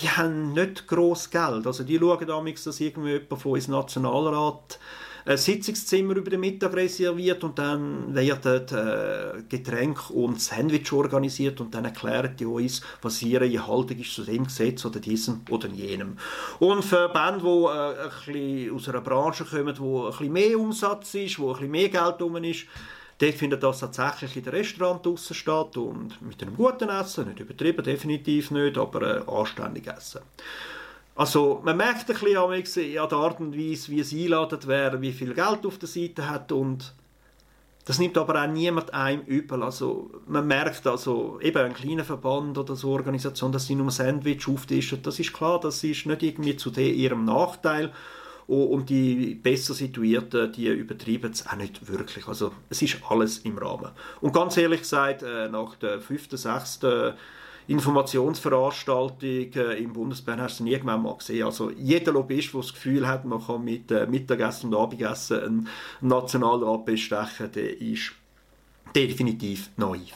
die 0.00 0.08
haben 0.08 0.52
nicht 0.52 0.86
groß 0.86 1.30
Geld. 1.30 1.66
Also 1.66 1.84
die 1.84 1.98
schauen 1.98 2.26
damals, 2.26 2.64
dass 2.64 2.80
irgendwie 2.80 3.12
jemand 3.12 3.42
von 3.42 3.52
uns 3.52 3.68
Nationalrat 3.68 4.78
ein 5.24 5.36
Sitzungszimmer 5.36 6.16
über 6.16 6.30
den 6.30 6.40
Mittag 6.40 6.74
reserviert 6.74 7.44
und 7.44 7.58
dann 7.58 8.14
werden 8.14 8.66
äh, 8.68 9.42
Getränk 9.48 10.10
und 10.10 10.40
Sandwich 10.40 10.92
organisiert 10.92 11.60
und 11.60 11.74
dann 11.74 11.84
erklären 11.84 12.34
die 12.38 12.46
uns, 12.46 12.80
was 13.02 13.22
ihre 13.22 13.66
Haltung 13.66 13.98
ist 13.98 14.14
zu 14.14 14.22
dem 14.22 14.44
Gesetz 14.44 14.84
oder 14.84 15.00
diesem 15.00 15.42
oder 15.50 15.68
jenem. 15.68 16.16
Und 16.58 16.84
für 16.84 17.08
Bände, 17.08 17.40
die 17.42 18.32
äh, 18.32 18.68
ein 18.68 18.74
aus 18.74 18.88
einer 18.88 19.00
Branche 19.00 19.44
kommen, 19.44 19.78
wo 19.78 20.04
ein 20.04 20.10
bisschen 20.10 20.32
mehr 20.32 20.58
Umsatz 20.58 21.14
ist, 21.14 21.38
wo 21.38 21.48
ein 21.48 21.52
bisschen 21.54 21.70
mehr 21.70 21.88
Geld 21.88 22.20
drum 22.20 22.36
ist, 22.36 22.66
Dort 23.20 23.34
findet 23.34 23.62
das 23.62 23.80
tatsächlich 23.80 24.38
in 24.38 24.44
den 24.44 24.54
Restaurant 24.54 25.04
draussen 25.04 25.34
statt 25.34 25.76
und 25.76 26.22
mit 26.22 26.40
einem 26.40 26.56
guten 26.56 26.88
Essen, 26.88 27.28
nicht 27.28 27.40
übertrieben, 27.40 27.84
definitiv 27.84 28.50
nicht, 28.50 28.78
aber 28.78 29.02
äh, 29.02 29.30
anständig 29.30 29.86
Essen. 29.88 30.22
Also 31.14 31.60
man 31.64 31.76
merkt 31.76 32.10
ein 32.10 32.16
bisschen 32.62 32.98
an 32.98 33.08
der 33.08 33.18
Art 33.18 33.40
und 33.40 33.56
Weise, 33.56 33.90
wie 33.90 34.00
es 34.00 34.12
einladet 34.12 34.66
wer 34.66 35.00
wie 35.02 35.12
viel 35.12 35.34
Geld 35.34 35.66
auf 35.66 35.78
der 35.78 35.88
Seite 35.88 36.28
hat 36.28 36.52
und 36.52 36.94
das 37.84 37.98
nimmt 37.98 38.16
aber 38.18 38.42
auch 38.42 38.46
niemand 38.46 38.94
einem 38.94 39.22
übel. 39.22 39.62
Also 39.62 40.10
man 40.26 40.46
merkt 40.46 40.86
also, 40.86 41.40
eben 41.40 41.58
ein 41.58 41.74
kleiner 41.74 42.04
Verband 42.04 42.56
oder 42.56 42.76
so 42.76 42.90
Organisation, 42.90 43.52
dass 43.52 43.66
sie 43.66 43.74
nur 43.74 43.90
Sandwich 43.90 44.46
auftischen, 44.46 45.02
das 45.02 45.18
ist 45.18 45.32
klar, 45.32 45.58
das 45.58 45.82
ist 45.82 46.06
nicht 46.06 46.22
irgendwie 46.22 46.56
zu 46.56 46.70
ihrem 46.70 47.24
Nachteil 47.24 47.92
und 48.46 48.90
die 48.90 49.34
besser 49.34 49.74
Situierten, 49.74 50.52
die 50.52 50.66
übertreiben 50.66 51.30
es 51.30 51.46
auch 51.46 51.56
nicht 51.56 51.88
wirklich. 51.88 52.26
Also 52.26 52.52
es 52.68 52.82
ist 52.82 52.96
alles 53.08 53.38
im 53.38 53.56
Rahmen. 53.56 53.90
Und 54.20 54.32
ganz 54.32 54.56
ehrlich 54.56 54.80
gesagt, 54.80 55.22
äh, 55.22 55.48
nach 55.48 55.76
der 55.76 56.00
fünften, 56.00 56.36
sechsten 56.36 57.14
Informationsveranstaltung 57.70 59.52
äh, 59.54 59.78
im 59.78 59.92
Bundesbern 59.92 60.40
hast 60.40 60.58
du 60.58 60.64
nie 60.64 60.76
gesehen. 60.76 61.44
Also 61.44 61.70
jeder 61.70 62.10
Lobbyist, 62.12 62.52
der 62.52 62.62
das 62.62 62.72
Gefühl 62.72 63.06
hat, 63.06 63.24
man 63.24 63.46
kann 63.46 63.62
mit 63.62 63.92
äh, 63.92 64.08
Mittagessen 64.08 64.74
und 64.74 64.80
Abendessen 64.80 65.40
einen 65.40 65.68
Nationalrat 66.00 66.84
bestechen, 66.84 67.52
der 67.52 67.80
ist 67.80 68.10
definitiv 68.94 69.70
naiv. 69.76 70.14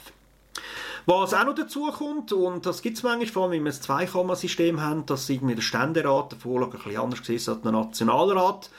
Was 1.05 1.33
auch 1.33 1.45
noch 1.45 1.55
dazu 1.55 1.89
kommt, 1.91 2.33
und 2.33 2.65
das 2.65 2.81
gibt 2.81 2.97
es 2.97 3.03
manchmal, 3.03 3.27
vor 3.27 3.43
allem 3.43 3.51
wenn 3.53 3.63
wir 3.63 3.71
ein 3.71 3.81
Zweikammersystem 3.81 4.81
haben, 4.81 5.05
dass 5.05 5.29
irgendwie 5.29 5.55
der 5.55 5.61
Ständerat 5.61 6.33
der 6.33 6.39
Vorlage 6.39 6.77
ein 6.77 6.83
bisschen 6.83 7.01
anders 7.01 7.29
ist 7.29 7.47
als 7.47 7.61
der 7.61 7.71
Nationalrat. 7.71 8.69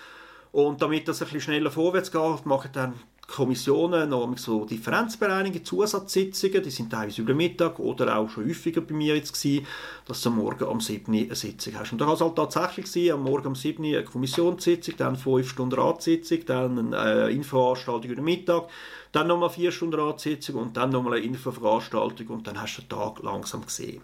Und 0.52 0.82
damit 0.82 1.08
das 1.08 1.22
ein 1.22 1.26
bisschen 1.26 1.40
schneller 1.40 1.70
vorwärts 1.70 2.12
geht, 2.12 2.44
machen 2.44 2.70
dann 2.74 2.94
Kommissionen 3.26 4.10
noch 4.10 4.36
so 4.38 4.64
Differenzbereinigungen, 4.64 5.64
Zusatzsitzungen, 5.64 6.62
die 6.62 6.70
sind 6.70 6.90
teilweise 6.90 7.22
über 7.22 7.34
Mittag 7.34 7.78
oder 7.80 8.16
auch 8.16 8.30
schon 8.30 8.48
häufiger 8.48 8.80
bei 8.80 8.94
mir 8.94 9.16
jetzt 9.16 9.34
gewesen, 9.34 9.66
dass 10.06 10.22
du 10.22 10.28
am 10.28 10.36
Morgen 10.36 10.64
um 10.64 10.80
7 10.80 11.12
Uhr 11.12 11.20
eine 11.22 11.34
Sitzung 11.34 11.74
hast. 11.76 11.92
Und 11.92 12.00
da 12.00 12.04
kann 12.04 12.14
es 12.14 12.20
halt 12.20 12.36
tatsächlich 12.36 12.86
sein, 12.86 13.10
am 13.10 13.24
Morgen 13.24 13.48
um 13.48 13.54
7 13.56 13.82
Uhr 13.82 13.98
eine 13.98 14.04
Kommissionssitzung, 14.04 14.94
dann 14.96 15.16
5 15.16 15.48
Stunden 15.48 15.78
Ratssitzung, 15.78 16.46
dann 16.46 16.94
eine 16.94 17.30
Infoveranstaltung 17.30 18.10
über 18.10 18.22
Mittag, 18.22 18.68
dann 19.10 19.26
nochmal 19.26 19.50
4 19.50 19.72
Stunden 19.72 19.98
Ratssitzung 19.98 20.56
und 20.56 20.76
dann 20.76 20.90
nochmal 20.90 21.14
eine 21.14 21.26
Infoveranstaltung 21.26 22.28
und 22.28 22.46
dann 22.46 22.60
hast 22.60 22.76
du 22.76 22.82
den 22.82 22.88
Tag 22.90 23.22
langsam 23.22 23.66
gesehen. 23.66 24.02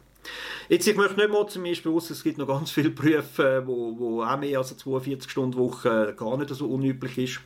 Jetzt, 0.69 0.87
ich 0.87 0.97
möchte 0.97 1.17
nicht 1.17 1.31
mal 1.31 1.47
zum 1.49 1.64
Beispiel 1.64 1.93
aus, 1.93 2.11
es 2.11 2.23
gibt 2.23 2.38
noch 2.38 2.47
ganz 2.47 2.71
viele 2.71 2.91
Berufe, 2.91 3.62
wo, 3.67 3.99
wo 3.99 4.23
auch 4.23 4.38
mehr 4.38 4.59
als 4.59 4.71
eine 4.71 4.79
42 4.79 5.31
Stunden 5.31 5.57
Woche 5.57 6.14
gar 6.17 6.37
nicht 6.37 6.50
so 6.50 6.67
unüblich 6.67 7.19
ist. 7.19 7.41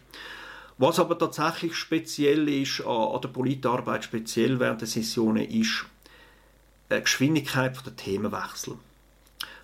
Was 0.79 0.99
aber 0.99 1.19
tatsächlich 1.19 1.75
speziell 1.75 2.49
ist 2.49 2.83
an, 2.87 3.21
der 3.21 3.29
Politarbeit, 3.29 4.05
speziell 4.05 4.61
während 4.61 4.83
der 4.83 4.89
Sessionen, 4.89 5.49
ist 5.49 5.87
die 6.91 7.01
Geschwindigkeit 7.01 7.75
der 7.85 7.97
Themenwechsel. 7.97 8.75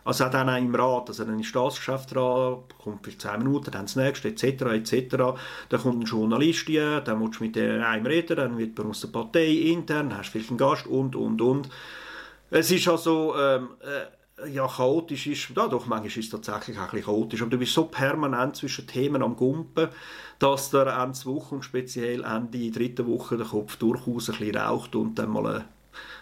Also 0.05 0.25
auch 0.25 0.31
dann 0.31 0.49
auch 0.49 0.57
im 0.57 0.75
Rat, 0.75 1.09
also 1.09 1.25
dann 1.25 1.39
ist 1.39 1.55
das 1.55 1.77
Geschäft 1.77 2.15
dran, 2.15 2.59
kommt 2.83 3.05
für 3.05 3.17
10 3.17 3.39
Minuten, 3.39 3.71
dann 3.71 3.85
das 3.85 3.95
nächste, 3.95 4.29
etc., 4.29 4.63
etc. 4.73 5.17
Dann 5.69 5.81
kommt 5.81 6.03
ein 6.03 6.07
Journalist 6.07 6.67
hier, 6.67 7.01
dann 7.01 7.21
musst 7.21 7.39
du 7.39 7.45
mit 7.45 7.57
einem 7.57 8.07
reden, 8.07 8.37
dann 8.37 8.59
wird 8.59 8.75
bei 8.75 8.83
uns 8.83 9.05
eine 9.05 9.13
Partei 9.13 9.47
intern, 9.47 10.17
hast 10.17 10.31
vielleicht 10.31 10.49
einen 10.49 10.59
Gast 10.59 10.87
und, 10.87 11.15
und, 11.15 11.41
und. 11.41 11.69
Es 12.51 12.71
ist 12.73 12.89
also, 12.89 13.37
ähm, 13.39 13.69
äh, 13.81 14.07
ja, 14.49 14.67
chaotisch 14.67 15.27
ist, 15.27 15.51
ja 15.57 15.69
doch, 15.69 15.87
manchmal 15.87 16.07
ist 16.07 16.17
es 16.17 16.31
tatsächlich 16.31 16.79
auch 16.79 16.85
ein 16.85 16.91
bisschen 16.91 17.05
chaotisch, 17.07 17.43
aber 17.43 17.51
du 17.51 17.59
bist 17.59 17.73
so 17.73 17.85
permanent 17.85 18.57
zwischen 18.57 18.87
Themen 18.87 19.23
am 19.23 19.37
Gumpen, 19.37 19.89
dass 20.39 20.71
der 20.71 20.87
Ende 20.87 21.19
der 21.19 21.27
Woche 21.27 21.55
und 21.55 21.63
speziell 21.63 22.25
Ende 22.25 22.59
der 22.59 22.71
dritten 22.71 23.07
Woche 23.07 23.37
der 23.37 23.47
Kopf 23.47 23.77
durchaus 23.77 24.31
ein 24.31 24.39
bisschen 24.39 24.57
raucht 24.57 24.95
und 24.95 25.15
dann 25.17 25.31
mal 25.31 25.65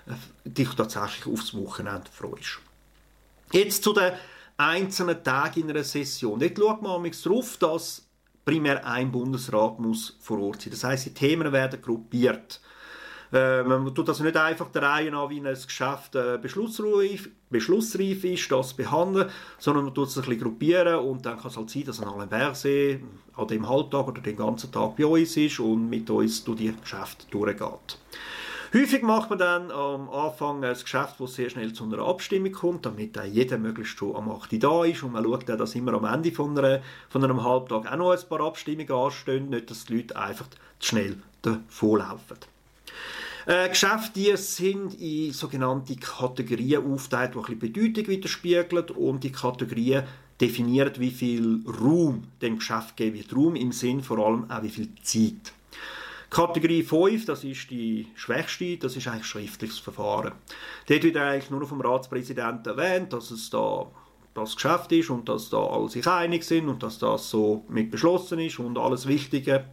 äh, 0.06 0.12
dich 0.44 0.70
tatsächlich 0.70 1.26
aufs 1.32 1.54
Wochenende 1.54 2.10
freust. 2.10 2.60
Jetzt 3.52 3.82
zu 3.82 3.92
den 3.92 4.12
einzelnen 4.56 5.22
Tagen 5.24 5.60
in 5.60 5.70
einer 5.70 5.84
Session. 5.84 6.38
Dort 6.38 6.58
schaut 6.58 6.82
man 6.82 7.10
darauf, 7.10 7.56
dass 7.56 8.06
primär 8.44 8.86
ein 8.86 9.10
Bundesrat 9.10 9.78
muss 9.78 10.16
vor 10.20 10.40
Ort 10.40 10.62
sein. 10.62 10.72
Das 10.72 10.84
heißt, 10.84 11.06
die 11.06 11.14
Themen 11.14 11.52
werden 11.52 11.80
gruppiert. 11.80 12.60
Äh, 13.32 13.62
man 13.62 13.94
tut 13.94 14.08
also 14.08 14.24
nicht 14.24 14.36
einfach 14.36 14.68
der 14.70 14.82
Reihe 14.82 15.14
an, 15.16 15.30
wie 15.30 15.40
ein 15.40 15.54
Geschäft 15.54 16.16
äh, 16.16 16.38
beschlussreif, 16.40 17.28
beschlussreif 17.48 18.24
ist, 18.24 18.50
das 18.50 18.74
behandeln, 18.74 19.28
sondern 19.58 19.84
man 19.84 19.94
tut 19.94 20.08
es 20.08 20.16
ein 20.16 20.24
bisschen 20.24 20.40
gruppieren 20.40 20.96
und 20.96 21.24
dann 21.24 21.38
kann 21.38 21.50
es 21.50 21.56
halt 21.56 21.70
sein, 21.70 21.84
dass 21.84 22.00
ein 22.00 22.08
Alain 22.08 22.28
Berset 22.28 23.00
an 23.36 23.48
dem 23.48 23.68
Halbtag 23.68 24.08
oder 24.08 24.20
den 24.20 24.36
ganzen 24.36 24.72
Tag 24.72 24.96
bei 24.96 25.06
uns 25.06 25.36
ist 25.36 25.60
und 25.60 25.88
mit 25.88 26.10
uns 26.10 26.42
durch 26.44 26.58
die 26.58 26.74
Geschäfte 26.80 27.26
durchgeht. 27.30 27.98
Häufig 28.72 29.02
macht 29.02 29.30
man 29.30 29.38
dann 29.40 29.70
am 29.72 30.08
Anfang 30.10 30.62
ein 30.62 30.74
Geschäft, 30.74 31.16
das 31.18 31.34
sehr 31.34 31.50
schnell 31.50 31.72
zu 31.72 31.82
einer 31.82 32.06
Abstimmung 32.06 32.52
kommt, 32.52 32.86
damit 32.86 33.18
auch 33.18 33.24
jeder 33.24 33.58
möglichst 33.58 33.98
schon 33.98 34.14
am 34.14 34.30
8. 34.30 34.62
da 34.62 34.84
ist 34.84 35.02
und 35.02 35.12
man 35.12 35.24
schaut 35.24 35.48
dann, 35.48 35.58
dass 35.58 35.74
immer 35.74 35.94
am 35.94 36.04
Ende 36.04 36.30
von, 36.30 36.56
einer, 36.56 36.80
von 37.08 37.24
einem 37.24 37.42
Halbtag 37.42 37.90
auch 37.90 37.96
noch 37.96 38.12
ein 38.12 38.28
paar 38.28 38.40
Abstimmungen 38.40 38.92
anstehen, 38.92 39.50
nicht, 39.50 39.70
dass 39.70 39.86
die 39.86 39.96
Leute 39.96 40.16
einfach 40.16 40.46
zu 40.78 40.88
schnell 40.88 41.16
davonlaufen. 41.42 42.36
Äh, 43.46 43.68
Geschäfte 43.68 44.12
die 44.14 44.36
sind 44.36 45.00
in 45.00 45.32
sogenannte 45.32 45.96
Kategorien 45.96 46.92
aufgeteilt, 46.92 47.34
die 47.34 47.38
ein 47.38 47.58
bisschen 47.58 47.58
Bedeutung 47.58 48.08
widerspiegeln 48.08 48.90
und 48.90 49.24
die 49.24 49.32
Kategorien 49.32 50.04
definieren, 50.40 50.92
wie 50.98 51.10
viel 51.10 51.60
Raum 51.66 52.24
dem 52.40 52.58
Geschäft 52.58 52.96
geben 52.96 53.16
wird. 53.16 53.34
Raum 53.34 53.56
im 53.56 53.72
Sinn 53.72 54.02
vor 54.02 54.18
allem 54.18 54.50
auch 54.50 54.62
wie 54.62 54.70
viel 54.70 54.88
Zeit. 55.02 55.52
Kategorie 56.30 56.84
5, 56.84 57.24
das 57.24 57.42
ist 57.42 57.70
die 57.70 58.06
schwächste, 58.14 58.76
das 58.76 58.94
ist 58.96 59.08
eigentlich 59.08 59.26
schriftliches 59.26 59.80
Verfahren. 59.80 60.32
Dort 60.86 61.02
wird 61.02 61.16
eigentlich 61.16 61.50
nur 61.50 61.66
vom 61.66 61.80
Ratspräsidenten 61.80 62.68
erwähnt, 62.78 63.12
dass 63.12 63.32
es 63.32 63.50
da 63.50 63.86
das 64.34 64.54
Geschäft 64.54 64.92
ist 64.92 65.10
und 65.10 65.28
dass 65.28 65.50
da 65.50 65.58
alle 65.58 65.88
sich 65.88 66.06
einig 66.06 66.44
sind 66.44 66.68
und 66.68 66.84
dass 66.84 66.98
das 66.98 67.30
so 67.30 67.64
mit 67.68 67.90
beschlossen 67.90 68.38
ist 68.38 68.60
und 68.60 68.78
alles 68.78 69.08
Wichtige 69.08 69.64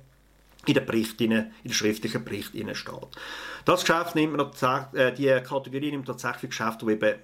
in 0.65 0.73
den 0.73 0.85
Bericht, 0.85 1.21
in 1.21 1.29
den 1.29 1.73
schriftlichen 1.73 2.23
Bericht 2.23 2.49
steht. 2.49 3.07
Das 3.65 3.85
Geschäft 3.85 4.15
nimmt 4.15 4.35
man 4.35 4.51
äh, 4.93 5.13
die 5.13 5.27
Kategorie 5.47 5.91
nimmt 5.91 6.07
tatsächlich 6.07 6.51
Geschäfte, 6.51 6.85
die 6.85 6.93
eben 6.93 7.15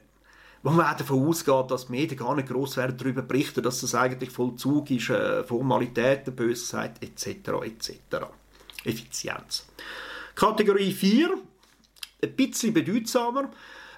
wo 0.64 0.70
man 0.70 0.98
davon 0.98 1.28
ausgeht, 1.28 1.70
dass 1.70 1.88
die 1.88 1.92
Medien 1.92 2.18
gar 2.18 2.36
nicht 2.36 2.48
gross 2.48 2.78
werden 2.78 2.98
darüber 2.98 3.22
berichten, 3.22 3.62
dass 3.62 3.82
das 3.82 3.94
eigentlich 3.96 4.32
Vollzug 4.32 4.90
ist, 4.92 5.10
äh, 5.10 5.44
Formalitäten, 5.44 6.34
bös 6.34 6.62
gesagt, 6.62 7.04
etc., 7.04 7.50
etc. 7.66 8.28
Effizienz. 8.86 9.68
Kategorie 10.36 10.94
4, 10.94 11.38
ein 12.24 12.36
bisschen 12.36 12.74
bedeutsamer, 12.74 13.52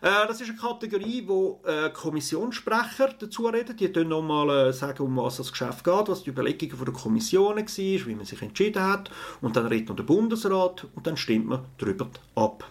äh, 0.05 0.27
das 0.27 0.39
ist 0.39 0.50
eine 0.50 0.57
Kategorie, 0.57 1.24
wo 1.25 1.62
äh, 1.65 1.89
Kommissionssprecher 1.89 3.15
dazu 3.19 3.47
reden. 3.47 3.75
Die 3.75 3.91
können 3.91 4.09
nochmal 4.09 4.67
äh, 4.67 4.74
sagen, 4.74 5.03
um 5.03 5.17
was 5.17 5.38
das 5.38 5.51
Geschäft 5.51 5.83
geht, 5.83 6.07
was 6.07 6.21
die 6.21 6.29
Überlegungen 6.29 6.85
der 6.85 6.93
Kommission 6.93 7.55
waren, 7.55 7.67
wie 7.67 8.15
man 8.15 8.25
sich 8.25 8.41
entschieden 8.41 8.83
hat. 8.83 9.09
Und 9.41 9.55
dann 9.55 9.65
redet 9.65 9.89
noch 9.89 9.95
der 9.95 10.03
Bundesrat 10.03 10.85
und 10.93 11.07
dann 11.07 11.17
stimmt 11.17 11.47
man 11.47 11.65
darüber 11.79 12.07
ab. 12.35 12.63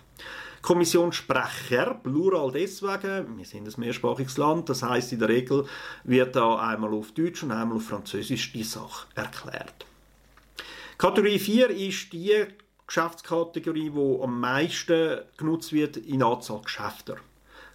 Kommissionssprecher, 0.62 2.00
Plural 2.02 2.52
deswegen, 2.52 3.36
wir 3.36 3.44
sind 3.44 3.66
ein 3.66 3.80
mehrsprachiges 3.80 4.38
Land, 4.38 4.68
das 4.70 4.82
heißt 4.82 5.12
in 5.12 5.18
der 5.18 5.28
Regel 5.28 5.66
wird 6.04 6.36
da 6.36 6.56
einmal 6.56 6.94
auf 6.94 7.12
Deutsch 7.12 7.42
und 7.42 7.50
einmal 7.50 7.76
auf 7.76 7.84
Französisch 7.84 8.52
die 8.52 8.62
Sache 8.62 9.08
erklärt. 9.14 9.84
Kategorie 10.96 11.38
4 11.38 11.70
ist 11.70 12.12
die 12.12 12.46
Geschäftskategorie, 12.94 13.90
die 13.90 14.22
am 14.22 14.38
meisten 14.38 15.18
genutzt 15.36 15.72
wird 15.72 15.96
in 15.96 16.22
Anzahl 16.22 16.62
Geschäfte. 16.62 17.16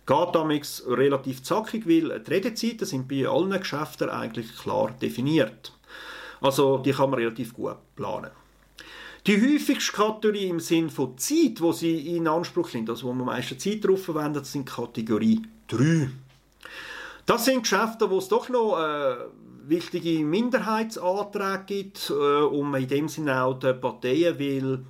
Geht 0.06 0.34
damals 0.34 0.86
relativ 0.88 1.44
zackig, 1.44 1.86
weil 1.86 2.22
die 2.22 2.32
Redezeiten 2.32 2.86
sind 2.86 3.10
bei 3.10 3.28
allen 3.28 3.60
Geschäften 3.60 4.10
eigentlich 4.10 4.56
klar 4.58 4.96
definiert. 5.02 5.74
Also 6.40 6.78
die 6.78 6.94
kann 6.94 7.10
man 7.10 7.20
relativ 7.20 7.54
gut 7.54 7.76
planen. 7.98 8.32
Die 9.28 9.36
häufigste 9.36 9.92
Kategorie 9.92 10.48
im 10.48 10.62
Sinn 10.62 10.90
von 10.90 11.18
Zeit, 11.18 11.60
wo 11.60 11.74
sie 11.74 12.16
in 12.16 12.26
Anspruch 12.26 12.74
nimmt, 12.74 12.90
also 12.90 13.08
wo 13.08 13.12
man 13.12 13.28
am 13.28 13.36
meisten 13.36 13.60
Zeit 13.60 13.84
darauf 13.84 14.06
verwendet, 14.06 14.46
sind 14.46 14.70
Kategorie 14.70 15.42
3. 15.68 16.10
Das 17.26 17.44
sind 17.44 17.64
Geschäfte, 17.64 18.10
wo 18.10 18.20
es 18.20 18.30
doch 18.30 18.48
noch 18.48 18.80
äh, 18.80 19.16
wichtige 19.68 20.24
Minderheitsanträge 20.24 21.64
gibt, 21.68 22.10
äh, 22.10 22.14
um 22.14 22.74
in 22.76 22.88
dem 22.88 23.10
Sinne 23.10 23.44
auch 23.44 23.60
den 23.60 23.82
Parteien 23.82 24.40
will 24.40 24.86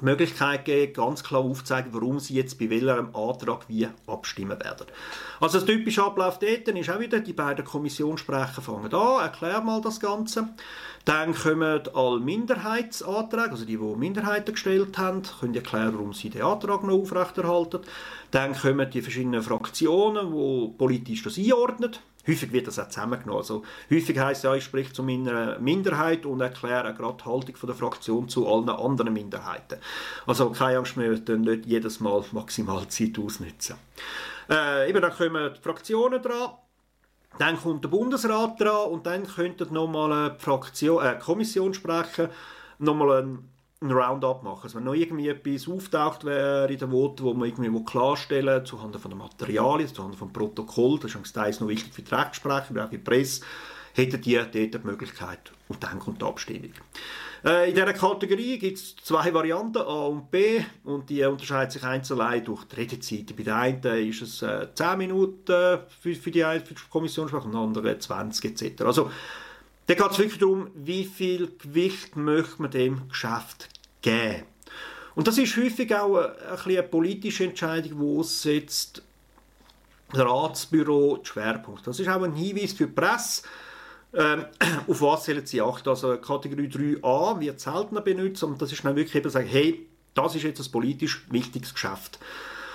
die 0.00 0.04
Möglichkeit 0.04 0.64
geben, 0.64 0.92
ganz 0.92 1.24
klar 1.24 1.42
aufzuzeigen, 1.42 1.92
warum 1.92 2.18
sie 2.20 2.34
jetzt 2.34 2.58
bei 2.58 2.70
welchem 2.70 3.14
Antrag 3.14 3.68
wie 3.68 3.88
abstimmen 4.06 4.58
werden. 4.60 4.86
Also 5.40 5.58
das 5.58 5.66
typische 5.66 6.04
Ablauf 6.04 6.38
dort 6.38 6.68
ist 6.68 6.90
auch 6.90 7.00
wieder, 7.00 7.20
die 7.20 7.32
beiden 7.32 7.64
Kommissionssprecher 7.64 8.62
fangen 8.62 8.92
an, 8.92 9.22
erklären 9.22 9.66
mal 9.66 9.80
das 9.80 10.00
Ganze. 10.00 10.48
Dann 11.04 11.34
kommen 11.34 11.80
alle 11.94 12.20
Minderheitsanträge, 12.20 13.50
also 13.50 13.64
die, 13.64 13.78
die 13.78 13.96
Minderheiten 13.96 14.52
gestellt 14.52 14.98
haben, 14.98 15.22
können 15.40 15.54
erklären, 15.54 15.94
warum 15.94 16.12
sie 16.12 16.28
den 16.28 16.42
Antrag 16.42 16.84
noch 16.84 16.94
aufrechterhalten. 16.94 17.80
Dann 18.30 18.54
kommen 18.54 18.90
die 18.90 19.00
verschiedenen 19.00 19.42
Fraktionen, 19.42 20.32
die 20.32 20.74
politisch 20.76 21.22
das 21.22 21.38
einordnen. 21.38 21.92
Häufig 22.28 22.52
wird 22.52 22.66
das 22.66 22.78
auch 22.78 22.88
zusammengenommen. 22.88 23.38
Also, 23.38 23.64
häufig 23.90 24.18
heisst 24.18 24.44
ja, 24.44 24.54
ich 24.54 24.64
spreche 24.64 24.92
zu 24.92 25.02
meiner 25.02 25.58
Minderheit 25.58 26.26
und 26.26 26.40
erkläre 26.40 26.92
gerade 26.94 27.16
die 27.16 27.24
Haltung 27.24 27.56
von 27.56 27.66
der 27.68 27.76
Fraktion 27.76 28.28
zu 28.28 28.46
allen 28.46 28.68
anderen 28.68 29.12
Minderheiten. 29.14 29.78
Also 30.26 30.50
keine 30.50 30.78
Angst, 30.78 30.96
wir 30.96 31.18
können 31.24 31.42
nicht 31.42 31.66
jedes 31.66 32.00
Mal 32.00 32.22
maximal 32.32 32.86
Zeit 32.88 33.18
ausnutzen. 33.18 33.76
Äh, 34.50 34.90
eben, 34.90 35.00
dann 35.00 35.12
kommen 35.12 35.54
die 35.54 35.60
Fraktionen 35.60 36.20
dran. 36.20 36.50
Dann 37.38 37.58
kommt 37.60 37.84
der 37.84 37.88
Bundesrat 37.88 38.60
dran 38.60 38.90
und 38.90 39.06
dann 39.06 39.26
könnte 39.26 39.72
nochmal 39.72 40.12
eine 40.12 40.38
Fraktion, 40.38 41.04
äh, 41.04 41.18
Kommission 41.18 41.72
sprechen, 41.72 42.28
nochmal 42.78 43.22
ein 43.22 43.48
ein 43.80 43.92
Roundup 43.92 44.42
machen. 44.42 44.62
Also 44.64 44.76
wenn 44.76 44.84
noch 44.84 44.94
irgendwie 44.94 45.28
etwas 45.28 45.68
auftaucht 45.68 46.24
wäre 46.24 46.70
in 46.70 46.78
den 46.78 46.90
Voten, 46.90 47.22
wo 47.22 47.34
man 47.34 47.48
irgendwie 47.48 47.84
klarstellen 47.84 48.64
zuhanden 48.66 49.00
von 49.00 49.10
den 49.10 49.18
Materialien, 49.18 49.92
zuhanden 49.92 50.18
vom 50.18 50.32
Protokoll, 50.32 50.98
das 50.98 51.14
ist 51.14 51.32
teils 51.32 51.60
noch 51.60 51.68
wichtig 51.68 51.92
für 51.92 52.02
die 52.02 52.14
Rechtsprechung, 52.14 52.76
aber 52.76 52.86
auch 52.86 52.90
für 52.90 52.98
die 52.98 53.04
Presse, 53.04 53.42
hätten 53.94 54.20
die 54.20 54.34
dort 54.34 54.54
die 54.54 54.78
Möglichkeit. 54.82 55.52
Und 55.68 55.82
dann 55.82 55.98
kommt 55.98 56.20
die 56.20 56.26
Abstimmung. 56.26 56.72
Äh, 57.44 57.68
in 57.68 57.74
dieser 57.74 57.92
Kategorie 57.92 58.58
gibt 58.58 58.78
es 58.78 58.96
zwei 58.96 59.32
Varianten, 59.32 59.78
A 59.78 60.06
und 60.06 60.30
B, 60.30 60.60
und 60.84 61.08
die 61.08 61.22
unterscheiden 61.24 61.70
sich 61.70 61.84
einzeln 61.84 62.44
durch 62.44 62.64
die 62.64 62.76
Redezeit. 62.76 63.36
Bei 63.36 63.42
der 63.42 63.56
einen 63.56 64.08
ist 64.08 64.22
es 64.22 64.42
äh, 64.42 64.68
10 64.74 64.98
Minuten 64.98 65.78
für, 66.00 66.14
für 66.14 66.30
die, 66.30 66.40
für 66.40 66.74
die 66.74 66.80
Kommissionssprache, 66.90 67.46
und 67.46 67.52
der 67.52 67.60
anderen 67.60 68.00
20 68.00 68.44
etc. 68.44 68.82
Also, 68.82 69.10
da 69.88 69.94
geht 69.94 70.10
es 70.10 70.18
wirklich 70.18 70.38
darum, 70.38 70.70
wie 70.74 71.04
viel 71.04 71.50
Gewicht 71.58 72.14
möchte 72.14 72.60
man 72.60 72.70
dem 72.70 73.08
Geschäft 73.08 73.70
geben. 74.02 74.44
Und 75.14 75.26
das 75.26 75.38
ist 75.38 75.56
häufig 75.56 75.94
auch 75.94 76.16
eine, 76.16 76.62
eine 76.64 76.82
politische 76.82 77.44
Entscheidung, 77.44 77.98
wo 77.98 78.22
setzt 78.22 79.02
das 80.12 80.20
Ratsbüro 80.20 81.20
Schwerpunkt. 81.22 81.86
Das 81.86 81.98
ist 81.98 82.08
auch 82.08 82.22
ein 82.22 82.34
Hinweis 82.34 82.74
für 82.74 82.86
die 82.86 82.92
Presse, 82.92 83.42
ähm, 84.12 84.44
auf 84.86 85.00
was 85.00 85.24
sollen 85.24 85.46
sie 85.46 85.62
achten. 85.62 85.88
Also 85.88 86.18
Kategorie 86.18 86.68
3a 86.68 87.40
wird 87.40 87.58
seltener 87.58 88.02
benutzt 88.02 88.42
und 88.42 88.60
das 88.60 88.70
ist 88.70 88.84
dann 88.84 88.94
wirklich 88.94 89.14
eben 89.14 89.30
sagen, 89.30 89.48
hey, 89.48 89.86
das 90.12 90.34
ist 90.34 90.42
jetzt 90.42 90.60
ein 90.60 90.70
politisch 90.70 91.26
wichtiges 91.30 91.72
Geschäft. 91.72 92.18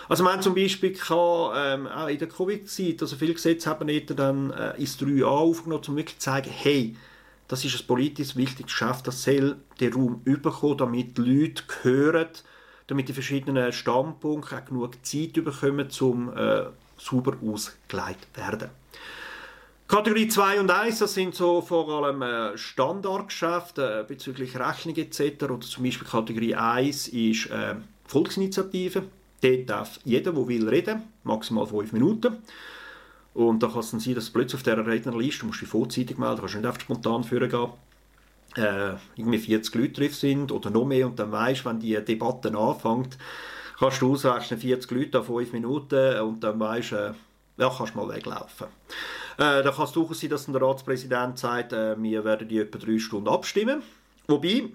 Also 0.09 0.23
man 0.23 0.41
zum 0.41 0.55
Beispiel 0.55 0.93
kann 0.93 1.51
ähm, 1.55 1.87
auch 1.87 2.07
in 2.07 2.19
der 2.19 2.27
Covid-Zeit, 2.27 3.01
also 3.01 3.15
viele 3.15 3.33
Gesetze 3.33 3.69
haben 3.69 3.85
nicht 3.85 4.17
dann 4.17 4.51
äh, 4.51 4.77
ins 4.77 4.99
3a 4.99 5.23
aufgenommen, 5.23 5.83
um 5.87 5.95
wirklich 5.95 6.19
zu 6.19 6.25
sagen, 6.25 6.49
hey, 6.51 6.95
das 7.47 7.63
ist 7.63 7.79
ein 7.79 7.87
politisch 7.87 8.35
wichtiges 8.35 8.71
Geschäft, 8.71 9.07
das 9.07 9.23
soll 9.23 9.57
den 9.79 9.93
Raum 9.93 10.21
überkommen, 10.25 10.77
damit 10.77 11.17
die 11.17 11.21
Leute 11.21 11.63
hören, 11.83 12.29
damit 12.87 13.09
die 13.09 13.13
verschiedenen 13.13 13.71
Standpunkte 13.71 14.57
auch 14.57 14.65
genug 14.65 15.05
Zeit 15.05 15.33
bekommen, 15.33 15.87
um 16.01 16.35
äh, 16.35 16.63
sauber 16.97 17.37
ausgelegt 17.41 18.27
werden. 18.35 18.69
Kategorie 19.87 20.27
2 20.27 20.61
und 20.61 20.71
1, 20.71 20.99
das 20.99 21.13
sind 21.13 21.35
so 21.35 21.61
vor 21.61 21.87
allem 21.89 22.21
äh, 22.21 22.57
Standardgeschäfte 22.57 23.99
äh, 23.99 24.03
bezüglich 24.07 24.57
Rechnung 24.57 24.95
etc. 24.95 25.43
Oder 25.43 25.59
zum 25.59 25.83
Beispiel 25.83 26.07
Kategorie 26.07 26.55
1 26.55 27.09
ist 27.09 27.47
äh, 27.47 27.75
Volksinitiative. 28.05 29.03
Dort 29.43 29.69
darf 29.69 29.99
jeder, 30.05 30.31
der 30.31 30.47
will, 30.47 30.69
reden, 30.69 31.03
maximal 31.23 31.67
5 31.67 31.91
Minuten. 31.91 32.37
Und 33.33 33.61
da 33.61 33.67
kann 33.67 33.79
es 33.79 33.91
dann 33.91 33.99
sein, 33.99 34.15
dass 34.15 34.29
plötzlich 34.29 34.55
auf 34.55 34.63
dieser 34.63 34.85
Rednerliste, 34.85 35.45
musst 35.45 35.59
du 35.61 35.65
dich 35.65 35.71
vorzeitig 35.71 36.17
melden, 36.17 36.39
kannst 36.39 36.53
du 36.53 36.59
nicht 36.59 36.67
einfach 36.67 36.81
spontan 36.81 37.23
führen 37.23 37.49
gehen, 37.49 37.69
äh, 38.55 38.95
irgendwie 39.15 39.39
40 39.39 39.75
Leute 39.75 40.01
drauf 40.01 40.15
sind 40.15 40.51
oder 40.51 40.69
noch 40.69 40.85
mehr 40.85 41.07
und 41.07 41.17
dann 41.17 41.31
weißt, 41.31 41.65
wenn 41.65 41.79
die 41.79 41.95
Debatte 41.95 42.55
anfängt, 42.55 43.17
kannst 43.79 44.01
du 44.01 44.13
ausrechnen, 44.13 44.59
40 44.59 44.91
Leute 44.91 45.17
an 45.19 45.25
5 45.25 45.53
Minuten 45.53 46.19
und 46.19 46.43
dann 46.43 46.59
weißt 46.59 46.91
äh, 46.91 47.11
ja, 47.57 47.71
kannst 47.75 47.95
mal 47.95 48.07
weglaufen. 48.07 48.67
Äh, 49.37 49.63
da 49.63 49.71
kann 49.71 49.85
es 49.85 49.91
durchaus 49.91 50.19
sein, 50.19 50.29
dass 50.29 50.45
der 50.45 50.61
Ratspräsident 50.61 51.39
sagt, 51.39 51.73
äh, 51.73 52.01
wir 52.01 52.23
werden 52.23 52.47
die 52.47 52.59
etwa 52.59 52.77
drei 52.77 52.99
Stunden 52.99 53.29
abstimmen. 53.29 53.81
Wobei, 54.27 54.69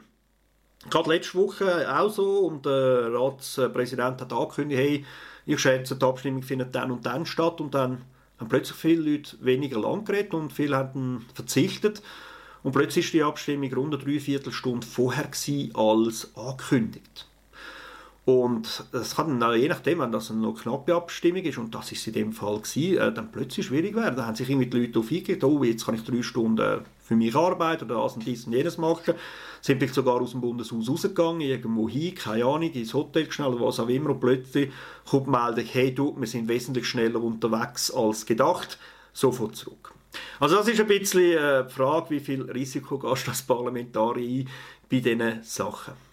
Gerade 0.90 1.10
letzte 1.10 1.38
Woche 1.38 1.98
auch 1.98 2.10
so 2.10 2.46
und 2.46 2.64
der 2.64 3.12
Ratspräsident 3.12 4.20
hat 4.20 4.32
angekündigt, 4.32 4.80
hey, 4.80 5.04
ich 5.44 5.60
schätze, 5.60 5.96
die 5.96 6.04
Abstimmung 6.04 6.42
findet 6.42 6.74
dann 6.74 6.90
und 6.90 7.04
dann 7.04 7.26
statt 7.26 7.60
und 7.60 7.74
dann 7.74 8.02
haben 8.38 8.48
plötzlich 8.48 8.76
viele 8.76 9.10
Leute 9.10 9.36
weniger 9.40 9.80
lang 9.80 10.04
geredet 10.04 10.34
und 10.34 10.52
viele 10.52 10.76
haben 10.76 11.26
verzichtet 11.34 12.02
und 12.62 12.72
plötzlich 12.72 13.06
ist 13.06 13.14
die 13.14 13.22
Abstimmung 13.22 13.72
rund 13.72 13.94
eine 13.94 14.04
Dreiviertelstunde 14.04 14.86
vorher 14.86 15.26
gewesen, 15.26 15.74
als 15.74 16.36
angekündigt. 16.36 17.27
Und 18.28 18.84
es 18.92 19.16
kann 19.16 19.40
dann, 19.40 19.58
je 19.58 19.68
nachdem, 19.68 20.00
wenn 20.00 20.12
das 20.12 20.30
eine 20.30 20.52
knappe 20.52 20.94
Abstimmung 20.94 21.44
ist, 21.44 21.56
und 21.56 21.74
das 21.74 21.92
ist 21.92 22.06
in 22.08 22.12
dem 22.12 22.32
Fall 22.34 22.58
gewesen, 22.58 22.98
äh, 22.98 23.10
dann 23.10 23.32
plötzlich 23.32 23.64
schwierig 23.64 23.96
werden. 23.96 24.16
Da 24.16 24.26
haben 24.26 24.34
sich 24.34 24.50
irgendwie 24.50 24.66
die 24.66 24.80
Leute 24.80 24.92
darauf 24.92 25.10
eingegangen, 25.10 25.56
oh, 25.56 25.64
jetzt 25.64 25.86
kann 25.86 25.94
ich 25.94 26.04
drei 26.04 26.20
Stunden 26.20 26.82
für 27.02 27.16
mich 27.16 27.34
arbeiten 27.34 27.86
oder 27.86 28.02
das 28.02 28.16
und 28.16 28.26
dies 28.26 28.44
und 28.44 28.52
jenes 28.52 28.76
machen. 28.76 29.14
Sind 29.62 29.78
vielleicht 29.78 29.94
sogar 29.94 30.20
aus 30.20 30.32
dem 30.32 30.42
Bundeshaus 30.42 30.90
rausgegangen, 30.90 31.40
irgendwo 31.40 31.88
hin, 31.88 32.16
keine 32.16 32.44
Ahnung, 32.44 32.70
ins 32.70 32.92
Hotel 32.92 33.32
schnell 33.32 33.48
oder 33.48 33.64
was 33.64 33.80
auch 33.80 33.88
immer, 33.88 34.10
und 34.10 34.20
plötzlich 34.20 34.70
kommt 35.08 35.28
die 35.28 35.30
Meldung, 35.30 35.64
hey 35.64 35.94
du, 35.94 36.14
wir 36.18 36.26
sind 36.26 36.48
wesentlich 36.48 36.86
schneller 36.86 37.22
unterwegs 37.22 37.90
als 37.90 38.26
gedacht, 38.26 38.78
sofort 39.14 39.56
zurück. 39.56 39.94
Also 40.38 40.56
das 40.56 40.68
ist 40.68 40.78
ein 40.78 40.86
bisschen 40.86 41.38
äh, 41.38 41.64
die 41.66 41.72
Frage, 41.72 42.10
wie 42.10 42.20
viel 42.20 42.42
Risiko 42.42 42.98
gehst 42.98 43.26
du 43.26 43.30
als 43.30 43.40
Parlamentarier 43.40 44.44
ein 44.44 44.48
bei 44.90 45.00
diesen 45.00 45.42
Sachen. 45.42 46.07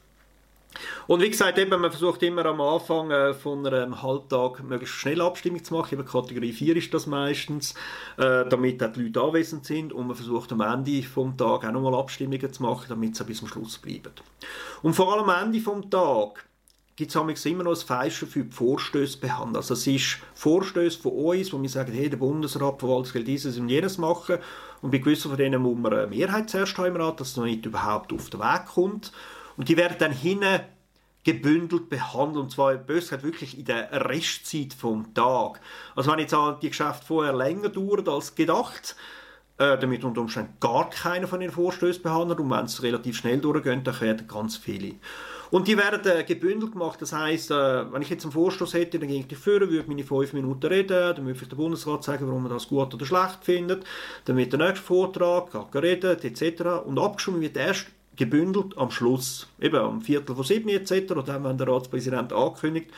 Und 1.07 1.21
wie 1.21 1.29
gesagt, 1.29 1.57
eben, 1.57 1.69
man 1.81 1.91
versucht 1.91 2.23
immer 2.23 2.45
am 2.45 2.61
Anfang 2.61 3.11
äh, 3.11 3.33
von 3.33 3.65
einem 3.65 4.01
Halbtag 4.01 4.63
möglichst 4.63 4.95
schnell 4.95 5.21
Abstimmung 5.21 5.63
zu 5.63 5.73
machen. 5.73 5.93
Eben 5.93 6.05
Kategorie 6.05 6.53
4 6.53 6.75
ist 6.75 6.93
das 6.93 7.07
meistens, 7.07 7.73
äh, 8.17 8.45
damit 8.49 8.83
auch 8.83 8.91
die 8.91 9.03
Leute 9.03 9.21
anwesend 9.21 9.65
sind. 9.65 9.93
Und 9.93 10.07
man 10.07 10.15
versucht 10.15 10.51
am 10.51 10.61
Ende 10.61 11.03
vom 11.03 11.37
Tag 11.37 11.65
auch 11.65 11.71
nochmal 11.71 11.95
Abstimmungen 11.95 12.51
zu 12.51 12.63
machen, 12.63 12.85
damit 12.89 13.15
sie 13.15 13.23
bis 13.23 13.39
zum 13.39 13.47
Schluss 13.47 13.77
bleiben. 13.77 14.11
Und 14.81 14.93
vor 14.93 15.13
allem 15.13 15.29
am 15.29 15.45
Ende 15.45 15.59
vom 15.59 15.89
Tag 15.89 16.45
gibt 16.95 17.13
es 17.13 17.45
immer 17.45 17.63
noch 17.63 17.71
ein 17.71 17.85
Feischen 17.85 18.27
für 18.27 18.43
die 18.43 18.51
Vorstöße 18.51 19.17
behandeln. 19.17 19.57
Also 19.57 19.73
es 19.73 19.85
ist 19.85 20.19
Vorstöße 20.33 20.99
von 20.99 21.11
uns, 21.11 21.51
wo 21.51 21.61
wir 21.61 21.69
sagen, 21.69 21.91
hey, 21.91 22.09
der 22.09 22.17
Bundesrat, 22.17 22.79
Verwaltung 22.79 23.13
will 23.15 23.23
dieses 23.25 23.57
und 23.57 23.67
jenes 23.67 23.97
machen. 23.97 24.37
Und 24.81 24.91
bei 24.91 24.99
gewissen 24.99 25.29
von 25.29 25.37
denen 25.37 25.61
muss 25.61 25.77
man 25.77 25.93
eine 25.93 26.07
Mehrheit 26.07 26.49
zuerst 26.49 26.77
haben 26.77 26.95
im 26.95 26.95
Rat, 26.95 27.19
dass 27.19 27.29
es 27.29 27.37
noch 27.37 27.45
nicht 27.45 27.65
überhaupt 27.65 28.13
auf 28.13 28.29
den 28.29 28.39
Weg 28.39 28.65
kommt. 28.65 29.11
Und 29.57 29.69
die 29.69 29.77
werden 29.77 29.97
dann 29.99 30.11
hinten 30.11 30.61
gebündelt 31.23 31.89
behandelt, 31.89 32.43
und 32.43 32.51
zwar 32.51 32.75
bösheit 32.75 33.23
wirklich 33.23 33.57
in 33.57 33.65
der 33.65 33.91
Restzeit 34.07 34.73
vom 34.73 35.13
Tag. 35.13 35.59
Also 35.95 36.11
wenn 36.11 36.19
jetzt 36.19 36.35
die 36.61 36.69
Geschäfte 36.69 37.05
vorher 37.05 37.33
länger 37.33 37.69
dauern 37.69 38.07
als 38.07 38.35
gedacht, 38.35 38.95
äh, 39.57 39.77
damit 39.77 40.03
unter 40.03 40.21
Umständen 40.21 40.53
gar 40.59 40.89
keiner 40.89 41.27
von 41.27 41.39
den 41.39 41.51
Vorstößen 41.51 42.03
behandelt 42.03 42.39
und 42.39 42.49
wenn 42.51 42.65
es 42.65 42.83
relativ 42.83 43.17
schnell 43.17 43.39
durchgeht, 43.39 43.87
dann 43.87 44.01
werden 44.01 44.27
ganz 44.27 44.57
viele. 44.57 44.95
Und 45.49 45.67
die 45.67 45.77
werden 45.77 46.05
äh, 46.05 46.23
gebündelt 46.23 46.73
gemacht, 46.73 47.01
das 47.01 47.13
heisst, 47.13 47.51
äh, 47.51 47.91
wenn 47.91 48.01
ich 48.01 48.09
jetzt 48.09 48.25
einen 48.25 48.33
Vorstoß 48.33 48.73
hätte, 48.73 48.99
dann 48.99 49.07
gehe 49.07 49.25
ich 49.27 49.37
führen, 49.37 49.69
würde 49.69 49.87
meine 49.87 50.03
fünf 50.03 50.33
Minuten 50.33 50.65
reden, 50.67 51.15
dann 51.15 51.25
würde 51.25 51.39
ich 51.41 51.47
der 51.47 51.55
Bundesrat 51.55 52.03
sagen, 52.03 52.27
warum 52.27 52.45
er 52.45 52.49
das 52.49 52.67
gut 52.67 52.93
oder 52.93 53.05
schlecht 53.05 53.39
findet, 53.43 53.83
dann 54.25 54.37
wird 54.37 54.51
der 54.51 54.59
nächste 54.59 54.85
Vortrag, 54.85 55.49
reden, 55.73 56.19
etc. 56.19 56.85
Und 56.85 56.99
abgestimmt 56.99 57.41
wird 57.41 57.57
erst 57.57 57.87
gebündelt 58.15 58.77
am 58.77 58.91
Schluss, 58.91 59.47
eben 59.59 59.75
am 59.75 60.01
Viertel 60.01 60.35
von 60.35 60.43
sieben 60.43 60.69
etc. 60.69 61.13
dann, 61.25 61.43
wenn 61.43 61.57
der 61.57 61.67
Ratspräsident 61.67 62.33
ankündigt. 62.33 62.89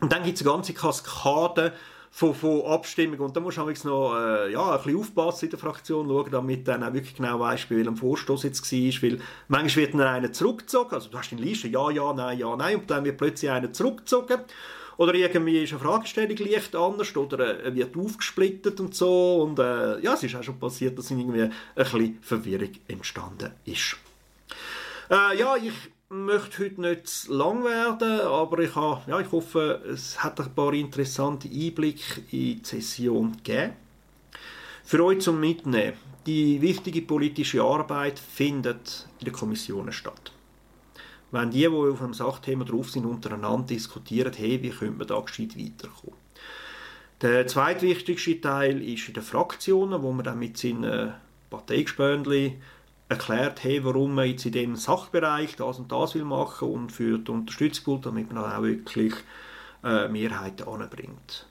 Und 0.00 0.12
dann 0.12 0.22
gibt 0.22 0.38
es 0.38 0.46
eine 0.46 0.52
ganze 0.52 0.74
Kaskade 0.74 1.72
von, 2.10 2.32
von 2.32 2.62
Abstimmungen 2.66 3.20
und 3.20 3.36
da 3.36 3.40
musst 3.40 3.58
du 3.58 3.88
noch 3.88 4.14
äh, 4.16 4.52
ja, 4.52 4.70
ein 4.70 4.82
bisschen 4.82 5.00
aufpassen 5.00 5.46
in 5.46 5.50
der 5.50 5.58
Fraktion, 5.58 6.06
schauen, 6.06 6.30
damit 6.30 6.68
dann 6.68 6.84
auch 6.84 6.92
wirklich 6.92 7.16
genau 7.16 7.40
weißt, 7.40 7.68
bei 7.68 7.76
welchem 7.76 7.96
Vorstoß 7.96 8.44
jetzt 8.44 8.70
war, 8.70 9.02
weil 9.02 9.18
manchmal 9.48 9.86
wird 9.86 9.94
dann 9.94 10.02
einer 10.02 10.32
zurückgezogen, 10.32 10.94
also 10.94 11.10
du 11.10 11.18
hast 11.18 11.32
in 11.32 11.38
Liste. 11.38 11.66
Ja, 11.66 11.90
ja, 11.90 12.12
nein, 12.12 12.38
ja, 12.38 12.54
nein. 12.54 12.76
Und 12.76 12.88
dann 12.88 13.04
wird 13.04 13.18
plötzlich 13.18 13.50
einer 13.50 13.72
zurückgezogen 13.72 14.38
oder 14.96 15.14
irgendwie 15.14 15.62
ist 15.62 15.72
eine 15.72 15.80
Fragestellung 15.80 16.36
leicht 16.36 16.74
anders 16.74 17.16
oder 17.16 17.64
äh, 17.64 17.74
wird 17.74 17.96
aufgesplittet 17.96 18.80
und 18.80 18.94
so. 18.94 19.42
Und 19.42 19.58
äh, 19.58 20.00
ja, 20.00 20.14
es 20.14 20.22
ist 20.22 20.34
auch 20.36 20.42
schon 20.42 20.58
passiert, 20.58 20.98
dass 20.98 21.10
irgendwie 21.10 21.42
ein 21.42 21.52
bisschen 21.74 22.18
Verwirrung 22.20 22.70
entstanden 22.88 23.52
ist. 23.64 23.96
Äh, 25.10 25.38
ja, 25.38 25.56
ich 25.56 25.72
möchte 26.08 26.64
heute 26.64 26.80
nicht 26.80 27.08
zu 27.08 27.32
lang 27.32 27.64
werden, 27.64 28.20
aber 28.20 28.58
ich, 28.60 28.74
habe, 28.74 29.02
ja, 29.10 29.20
ich 29.20 29.30
hoffe, 29.32 29.82
es 29.90 30.22
hat 30.22 30.40
ein 30.40 30.54
paar 30.54 30.72
interessante 30.72 31.48
Einblicke 31.48 32.20
in 32.30 32.60
die 32.60 32.60
Session 32.62 33.36
gegeben. 33.36 33.72
Für 34.84 35.04
euch 35.04 35.20
zum 35.20 35.40
Mitnehmen. 35.40 35.96
Die 36.26 36.60
wichtige 36.62 37.02
politische 37.02 37.62
Arbeit 37.62 38.18
findet 38.18 39.06
in 39.18 39.26
den 39.26 39.34
Kommissionen 39.34 39.92
statt. 39.92 40.33
Wenn 41.34 41.50
die, 41.50 41.62
die 41.62 41.66
auf 41.66 42.00
einem 42.00 42.14
Sachthema 42.14 42.64
drauf 42.64 42.90
sind, 42.90 43.06
untereinander 43.06 43.66
diskutieren, 43.66 44.32
hey, 44.36 44.62
wie 44.62 44.70
können 44.70 45.00
wir 45.00 45.04
da 45.04 45.18
gescheit 45.18 45.58
weiterkommen. 45.58 46.16
Der 47.22 47.48
zweitwichtigste 47.48 48.40
Teil 48.40 48.80
ist 48.80 49.08
in 49.08 49.14
den 49.14 49.22
Fraktionen, 49.24 50.00
wo 50.00 50.12
man 50.12 50.24
dann 50.24 50.38
mit 50.38 50.56
seinen 50.56 51.12
Parteigespöndli 51.50 52.60
erklärt, 53.08 53.64
hey, 53.64 53.84
warum 53.84 54.14
man 54.14 54.28
jetzt 54.28 54.46
in 54.46 54.52
dem 54.52 54.76
Sachbereich 54.76 55.56
das 55.56 55.80
und 55.80 55.90
das 55.90 56.14
will 56.14 56.24
machen 56.24 56.68
und 56.68 56.92
für 56.92 57.18
die 57.18 57.32
Unterstützung, 57.32 58.00
damit 58.00 58.32
man 58.32 58.44
auch 58.44 58.62
wirklich 58.62 59.14
äh, 59.82 60.06
Mehrheiten 60.06 60.68
anbringt. 60.68 61.48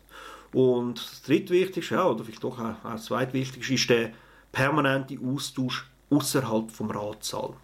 Und 0.54 0.98
das 0.98 1.24
drittwichtigste, 1.24 1.96
ja, 1.96 2.08
oder 2.08 2.24
vielleicht 2.24 2.46
doch 2.46 2.58
auch 2.58 2.76
das 2.86 3.04
zweitwichtigste, 3.04 3.74
ist 3.74 3.90
der 3.90 4.12
permanente 4.54 5.20
Austausch 5.22 5.92
außerhalb 6.10 6.72
vom 6.72 6.90
Ratssaal. 6.90 7.56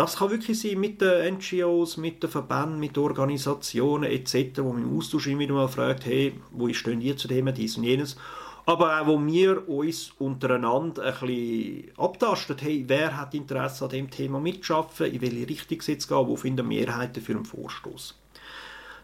Das 0.00 0.16
kann 0.16 0.30
wirklich 0.30 0.58
sein 0.58 0.80
mit 0.80 1.02
den 1.02 1.34
NGOs, 1.34 1.98
mit 1.98 2.22
den 2.22 2.30
Verbänden, 2.30 2.80
mit 2.80 2.96
Organisationen 2.96 4.10
etc., 4.10 4.60
wo 4.62 4.72
man 4.72 4.84
im 4.84 4.96
Austausch 4.96 5.26
immer 5.26 5.40
wieder 5.40 5.52
mal 5.52 5.68
fragt, 5.68 6.06
hey, 6.06 6.32
wo 6.52 6.72
stehen 6.72 7.02
ihr 7.02 7.18
zu 7.18 7.28
dem, 7.28 7.52
dies 7.54 7.76
und 7.76 7.84
jenes 7.84 8.16
aber 8.64 8.98
auch 8.98 9.06
wo 9.06 9.26
wir 9.26 9.68
uns 9.68 10.12
untereinander 10.18 11.02
ein 11.02 11.26
bisschen 11.26 11.90
abtasten, 11.98 12.56
hey, 12.60 12.84
wer 12.86 13.14
hat 13.14 13.34
Interesse 13.34 13.84
an 13.84 13.90
dem 13.90 14.10
Thema 14.10 14.40
mitzuschaffen, 14.40 15.12
in 15.12 15.20
welche 15.20 15.48
Richtung 15.48 15.80
es 15.86 16.08
gehen, 16.08 16.26
wo 16.26 16.36
finden 16.36 16.68
Mehrheiten 16.68 17.22
für 17.22 17.32
einen 17.32 17.44
Vorstoß. 17.44 18.16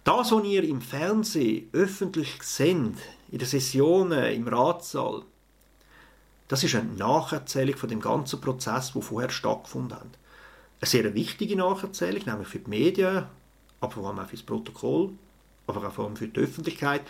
Das, 0.04 0.32
was 0.32 0.44
ihr 0.44 0.64
im 0.64 0.80
Fernsehen 0.80 1.68
öffentlich 1.72 2.42
seht, 2.42 2.94
in 3.32 3.38
den 3.38 3.46
Sessionen, 3.46 4.32
im 4.32 4.48
Ratssaal, 4.48 5.24
das 6.48 6.64
ist 6.64 6.74
eine 6.74 6.92
Nacherzählung 6.92 7.76
von 7.76 7.88
dem 7.90 8.00
ganzen 8.00 8.40
Prozess, 8.40 8.92
der 8.92 9.02
vorher 9.02 9.30
stattgefunden 9.30 9.98
hat. 9.98 10.18
Eine 10.80 10.88
sehr 10.88 11.14
wichtige 11.14 11.56
Nacherzählung, 11.56 12.22
nämlich 12.26 12.48
für 12.48 12.58
die 12.58 12.70
Medien, 12.70 13.24
aber 13.80 13.92
vor 13.92 14.08
allem 14.08 14.18
auch 14.18 14.26
für 14.26 14.36
das 14.36 14.44
Protokoll, 14.44 15.10
aber 15.66 15.86
auch 15.86 15.92
vor 15.92 16.04
allem 16.06 16.16
für 16.16 16.28
die 16.28 16.40
Öffentlichkeit, 16.40 17.02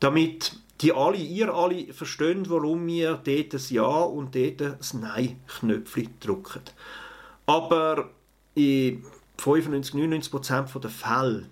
damit 0.00 0.52
die 0.80 0.92
alle, 0.92 1.18
ihr 1.18 1.52
alle 1.52 1.92
verstehen, 1.92 2.48
warum 2.48 2.86
wir 2.86 3.14
dort 3.14 3.54
ein 3.54 3.60
Ja 3.68 4.02
und 4.02 4.34
dort 4.34 4.62
ein 4.62 5.00
Nein-Knöpfchen 5.00 6.14
drücken. 6.20 6.62
Aber 7.46 8.10
in 8.54 9.04
95, 9.38 9.94
99 9.94 10.30
Prozent 10.30 10.70
der 10.82 10.90
Fälle 10.90 11.46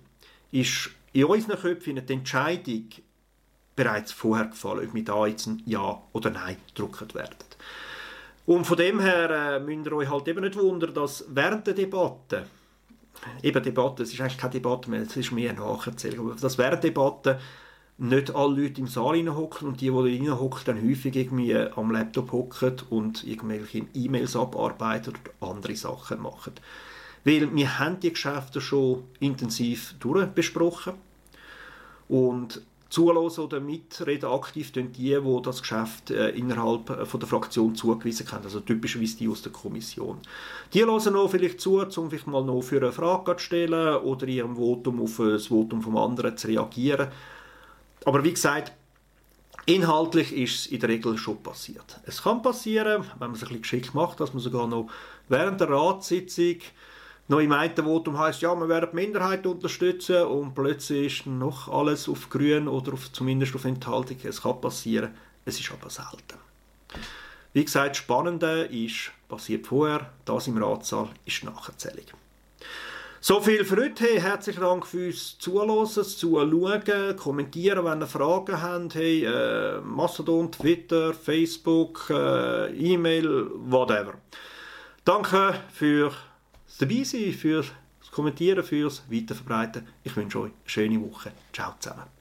ist 0.51 0.91
in 1.13 1.25
unseren 1.25 1.59
Köpfen 1.59 2.05
die 2.05 2.13
Entscheidung 2.13 2.85
bereits 3.75 4.11
vorher 4.11 4.47
gefallen, 4.47 4.87
ob 4.87 4.93
wir 4.93 5.03
da 5.03 5.25
jetzt 5.27 5.47
ein 5.47 5.61
Ja 5.65 6.01
oder 6.11 6.29
Nein 6.31 6.57
drücken 6.73 7.13
werden. 7.13 7.35
Und 8.49 8.65
von 8.65 8.77
dem 8.77 8.99
her 8.99 9.29
äh, 9.29 9.59
müsst 9.59 9.85
ihr 9.85 9.93
euch 9.93 10.09
halt 10.09 10.27
eben 10.27 10.41
nicht 10.41 10.57
wundern, 10.57 10.91
dass 10.91 11.23
während 11.29 11.67
der 11.67 11.75
Debatte, 11.75 12.47
eben 13.43 13.61
Debatte, 13.61 14.01
es 14.01 14.11
ist 14.11 14.21
eigentlich 14.21 14.39
keine 14.39 14.53
Debatte 14.53 14.89
mehr, 14.89 15.03
es 15.03 15.15
ist 15.15 15.31
mehr 15.31 15.51
eine 15.51 15.59
Nacherzählung, 15.59 16.31
aber 16.31 16.39
dass 16.39 16.57
während 16.57 16.83
der 16.83 16.89
Debatte 16.89 17.39
nicht 17.99 18.33
alle 18.33 18.63
Leute 18.63 18.81
im 18.81 18.87
Saal 18.87 19.23
hocken 19.35 19.67
und 19.67 19.81
die, 19.81 19.91
die 19.91 20.25
da 20.25 20.39
hocken, 20.39 20.63
dann 20.65 20.81
häufig 20.81 21.15
irgendwie 21.15 21.55
am 21.55 21.91
Laptop 21.91 22.31
hocken 22.31 22.77
und 22.89 23.23
irgendwelche 23.23 23.85
E-Mails 23.93 24.35
abarbeiten 24.35 25.13
oder 25.13 25.51
andere 25.51 25.75
Sachen 25.75 26.19
machen. 26.19 26.53
Weil 27.25 27.55
wir 27.55 27.77
haben 27.77 27.99
die 27.99 28.09
Geschäfte 28.09 28.61
schon 28.61 29.03
intensiv 29.19 29.93
durchbesprochen 29.99 30.93
und 32.07 32.63
zulassen 32.89 33.43
oder 33.43 33.59
mitreden 33.59 34.29
aktiv 34.29 34.71
die, 34.71 34.89
die 34.91 35.41
das 35.43 35.61
Geschäft 35.61 36.11
äh, 36.11 36.29
innerhalb 36.29 36.89
äh, 36.89 37.05
von 37.05 37.19
der 37.19 37.29
Fraktion 37.29 37.75
zugewiesen 37.75 38.31
haben, 38.31 38.43
also 38.43 38.59
typischerweise 38.59 39.17
die 39.17 39.27
aus 39.27 39.41
der 39.41 39.51
Kommission. 39.51 40.17
Die 40.73 40.83
hören 40.83 41.13
noch 41.13 41.29
vielleicht 41.29 41.61
zu, 41.61 41.79
um 41.79 42.09
vielleicht 42.09 42.27
mal 42.27 42.43
noch 42.43 42.61
für 42.61 42.77
eine 42.77 42.91
Frage 42.91 43.37
zu 43.37 43.43
stellen 43.43 43.97
oder 43.97 44.27
ihrem 44.27 44.55
Votum 44.55 45.01
auf 45.01 45.17
das 45.17 45.47
Votum 45.47 45.81
vom 45.81 45.97
anderen 45.97 46.35
zu 46.35 46.47
reagieren 46.47 47.09
aber 48.05 48.23
wie 48.23 48.33
gesagt, 48.33 48.71
inhaltlich 49.65 50.33
ist 50.33 50.55
es 50.55 50.67
in 50.67 50.79
der 50.79 50.89
Regel 50.89 51.17
schon 51.17 51.41
passiert. 51.41 51.99
Es 52.05 52.23
kann 52.23 52.41
passieren, 52.41 53.03
wenn 53.19 53.29
man 53.29 53.31
es 53.31 53.43
ein 53.43 53.49
bisschen 53.49 53.61
geschickt 53.61 53.93
macht, 53.93 54.19
dass 54.19 54.33
man 54.33 54.41
sogar 54.41 54.67
noch 54.67 54.89
während 55.27 55.59
der 55.59 55.69
Ratssitzung 55.69 56.57
noch 57.29 57.39
im 57.39 57.51
einen 57.51 57.75
Votum 57.75 58.17
heißt, 58.17 58.41
ja, 58.41 58.55
wir 58.55 58.67
werden 58.67 58.89
die 58.91 58.95
Minderheit 58.95 59.45
unterstützen 59.45 60.23
und 60.23 60.55
plötzlich 60.55 61.19
ist 61.19 61.27
noch 61.27 61.69
alles 61.69 62.09
auf 62.09 62.29
Grün 62.29 62.67
oder 62.67 62.93
auf, 62.93 63.11
zumindest 63.11 63.55
auf 63.55 63.65
Enthaltung. 63.65 64.17
Es 64.23 64.41
kann 64.41 64.59
passieren, 64.59 65.11
es 65.45 65.59
ist 65.59 65.71
aber 65.71 65.89
selten. 65.89 66.39
Wie 67.53 67.63
gesagt, 67.63 67.91
das 67.91 67.97
Spannende 67.97 68.63
ist, 68.63 69.11
passiert 69.27 69.67
vorher, 69.67 70.09
das 70.25 70.47
im 70.47 70.61
Ratssaal 70.61 71.09
ist 71.25 71.43
Nacherzählung. 71.43 72.05
So 73.21 73.41
viel 73.41 73.63
für 73.65 73.75
heute. 73.75 74.05
Hey, 74.05 74.19
herzlichen 74.21 74.61
Dank 74.61 74.87
fürs 74.87 75.37
Zuhören, 75.37 75.85
Zuschauen, 75.85 77.15
kommentieren, 77.17 77.85
wenn 77.85 78.01
ihr 78.01 78.07
Fragen 78.07 78.61
habt. 78.61 78.95
Hey, 78.95 79.25
äh, 79.25 79.81
Mastodon, 79.81 80.51
Twitter, 80.51 81.13
Facebook, 81.13 82.09
äh, 82.09 82.71
E-Mail, 82.71 83.51
whatever. 83.55 84.13
Danke 85.03 85.55
fürs 86.69 86.77
Dabeisein, 86.77 87.33
fürs 87.33 87.71
Kommentieren, 88.11 88.63
fürs 88.63 89.03
Weiterverbreiten. 89.09 89.87
Ich 90.03 90.15
wünsche 90.15 90.39
euch 90.39 90.51
eine 90.51 90.69
schöne 90.69 91.01
Woche. 91.01 91.31
Ciao 91.51 91.73
zusammen. 91.79 92.18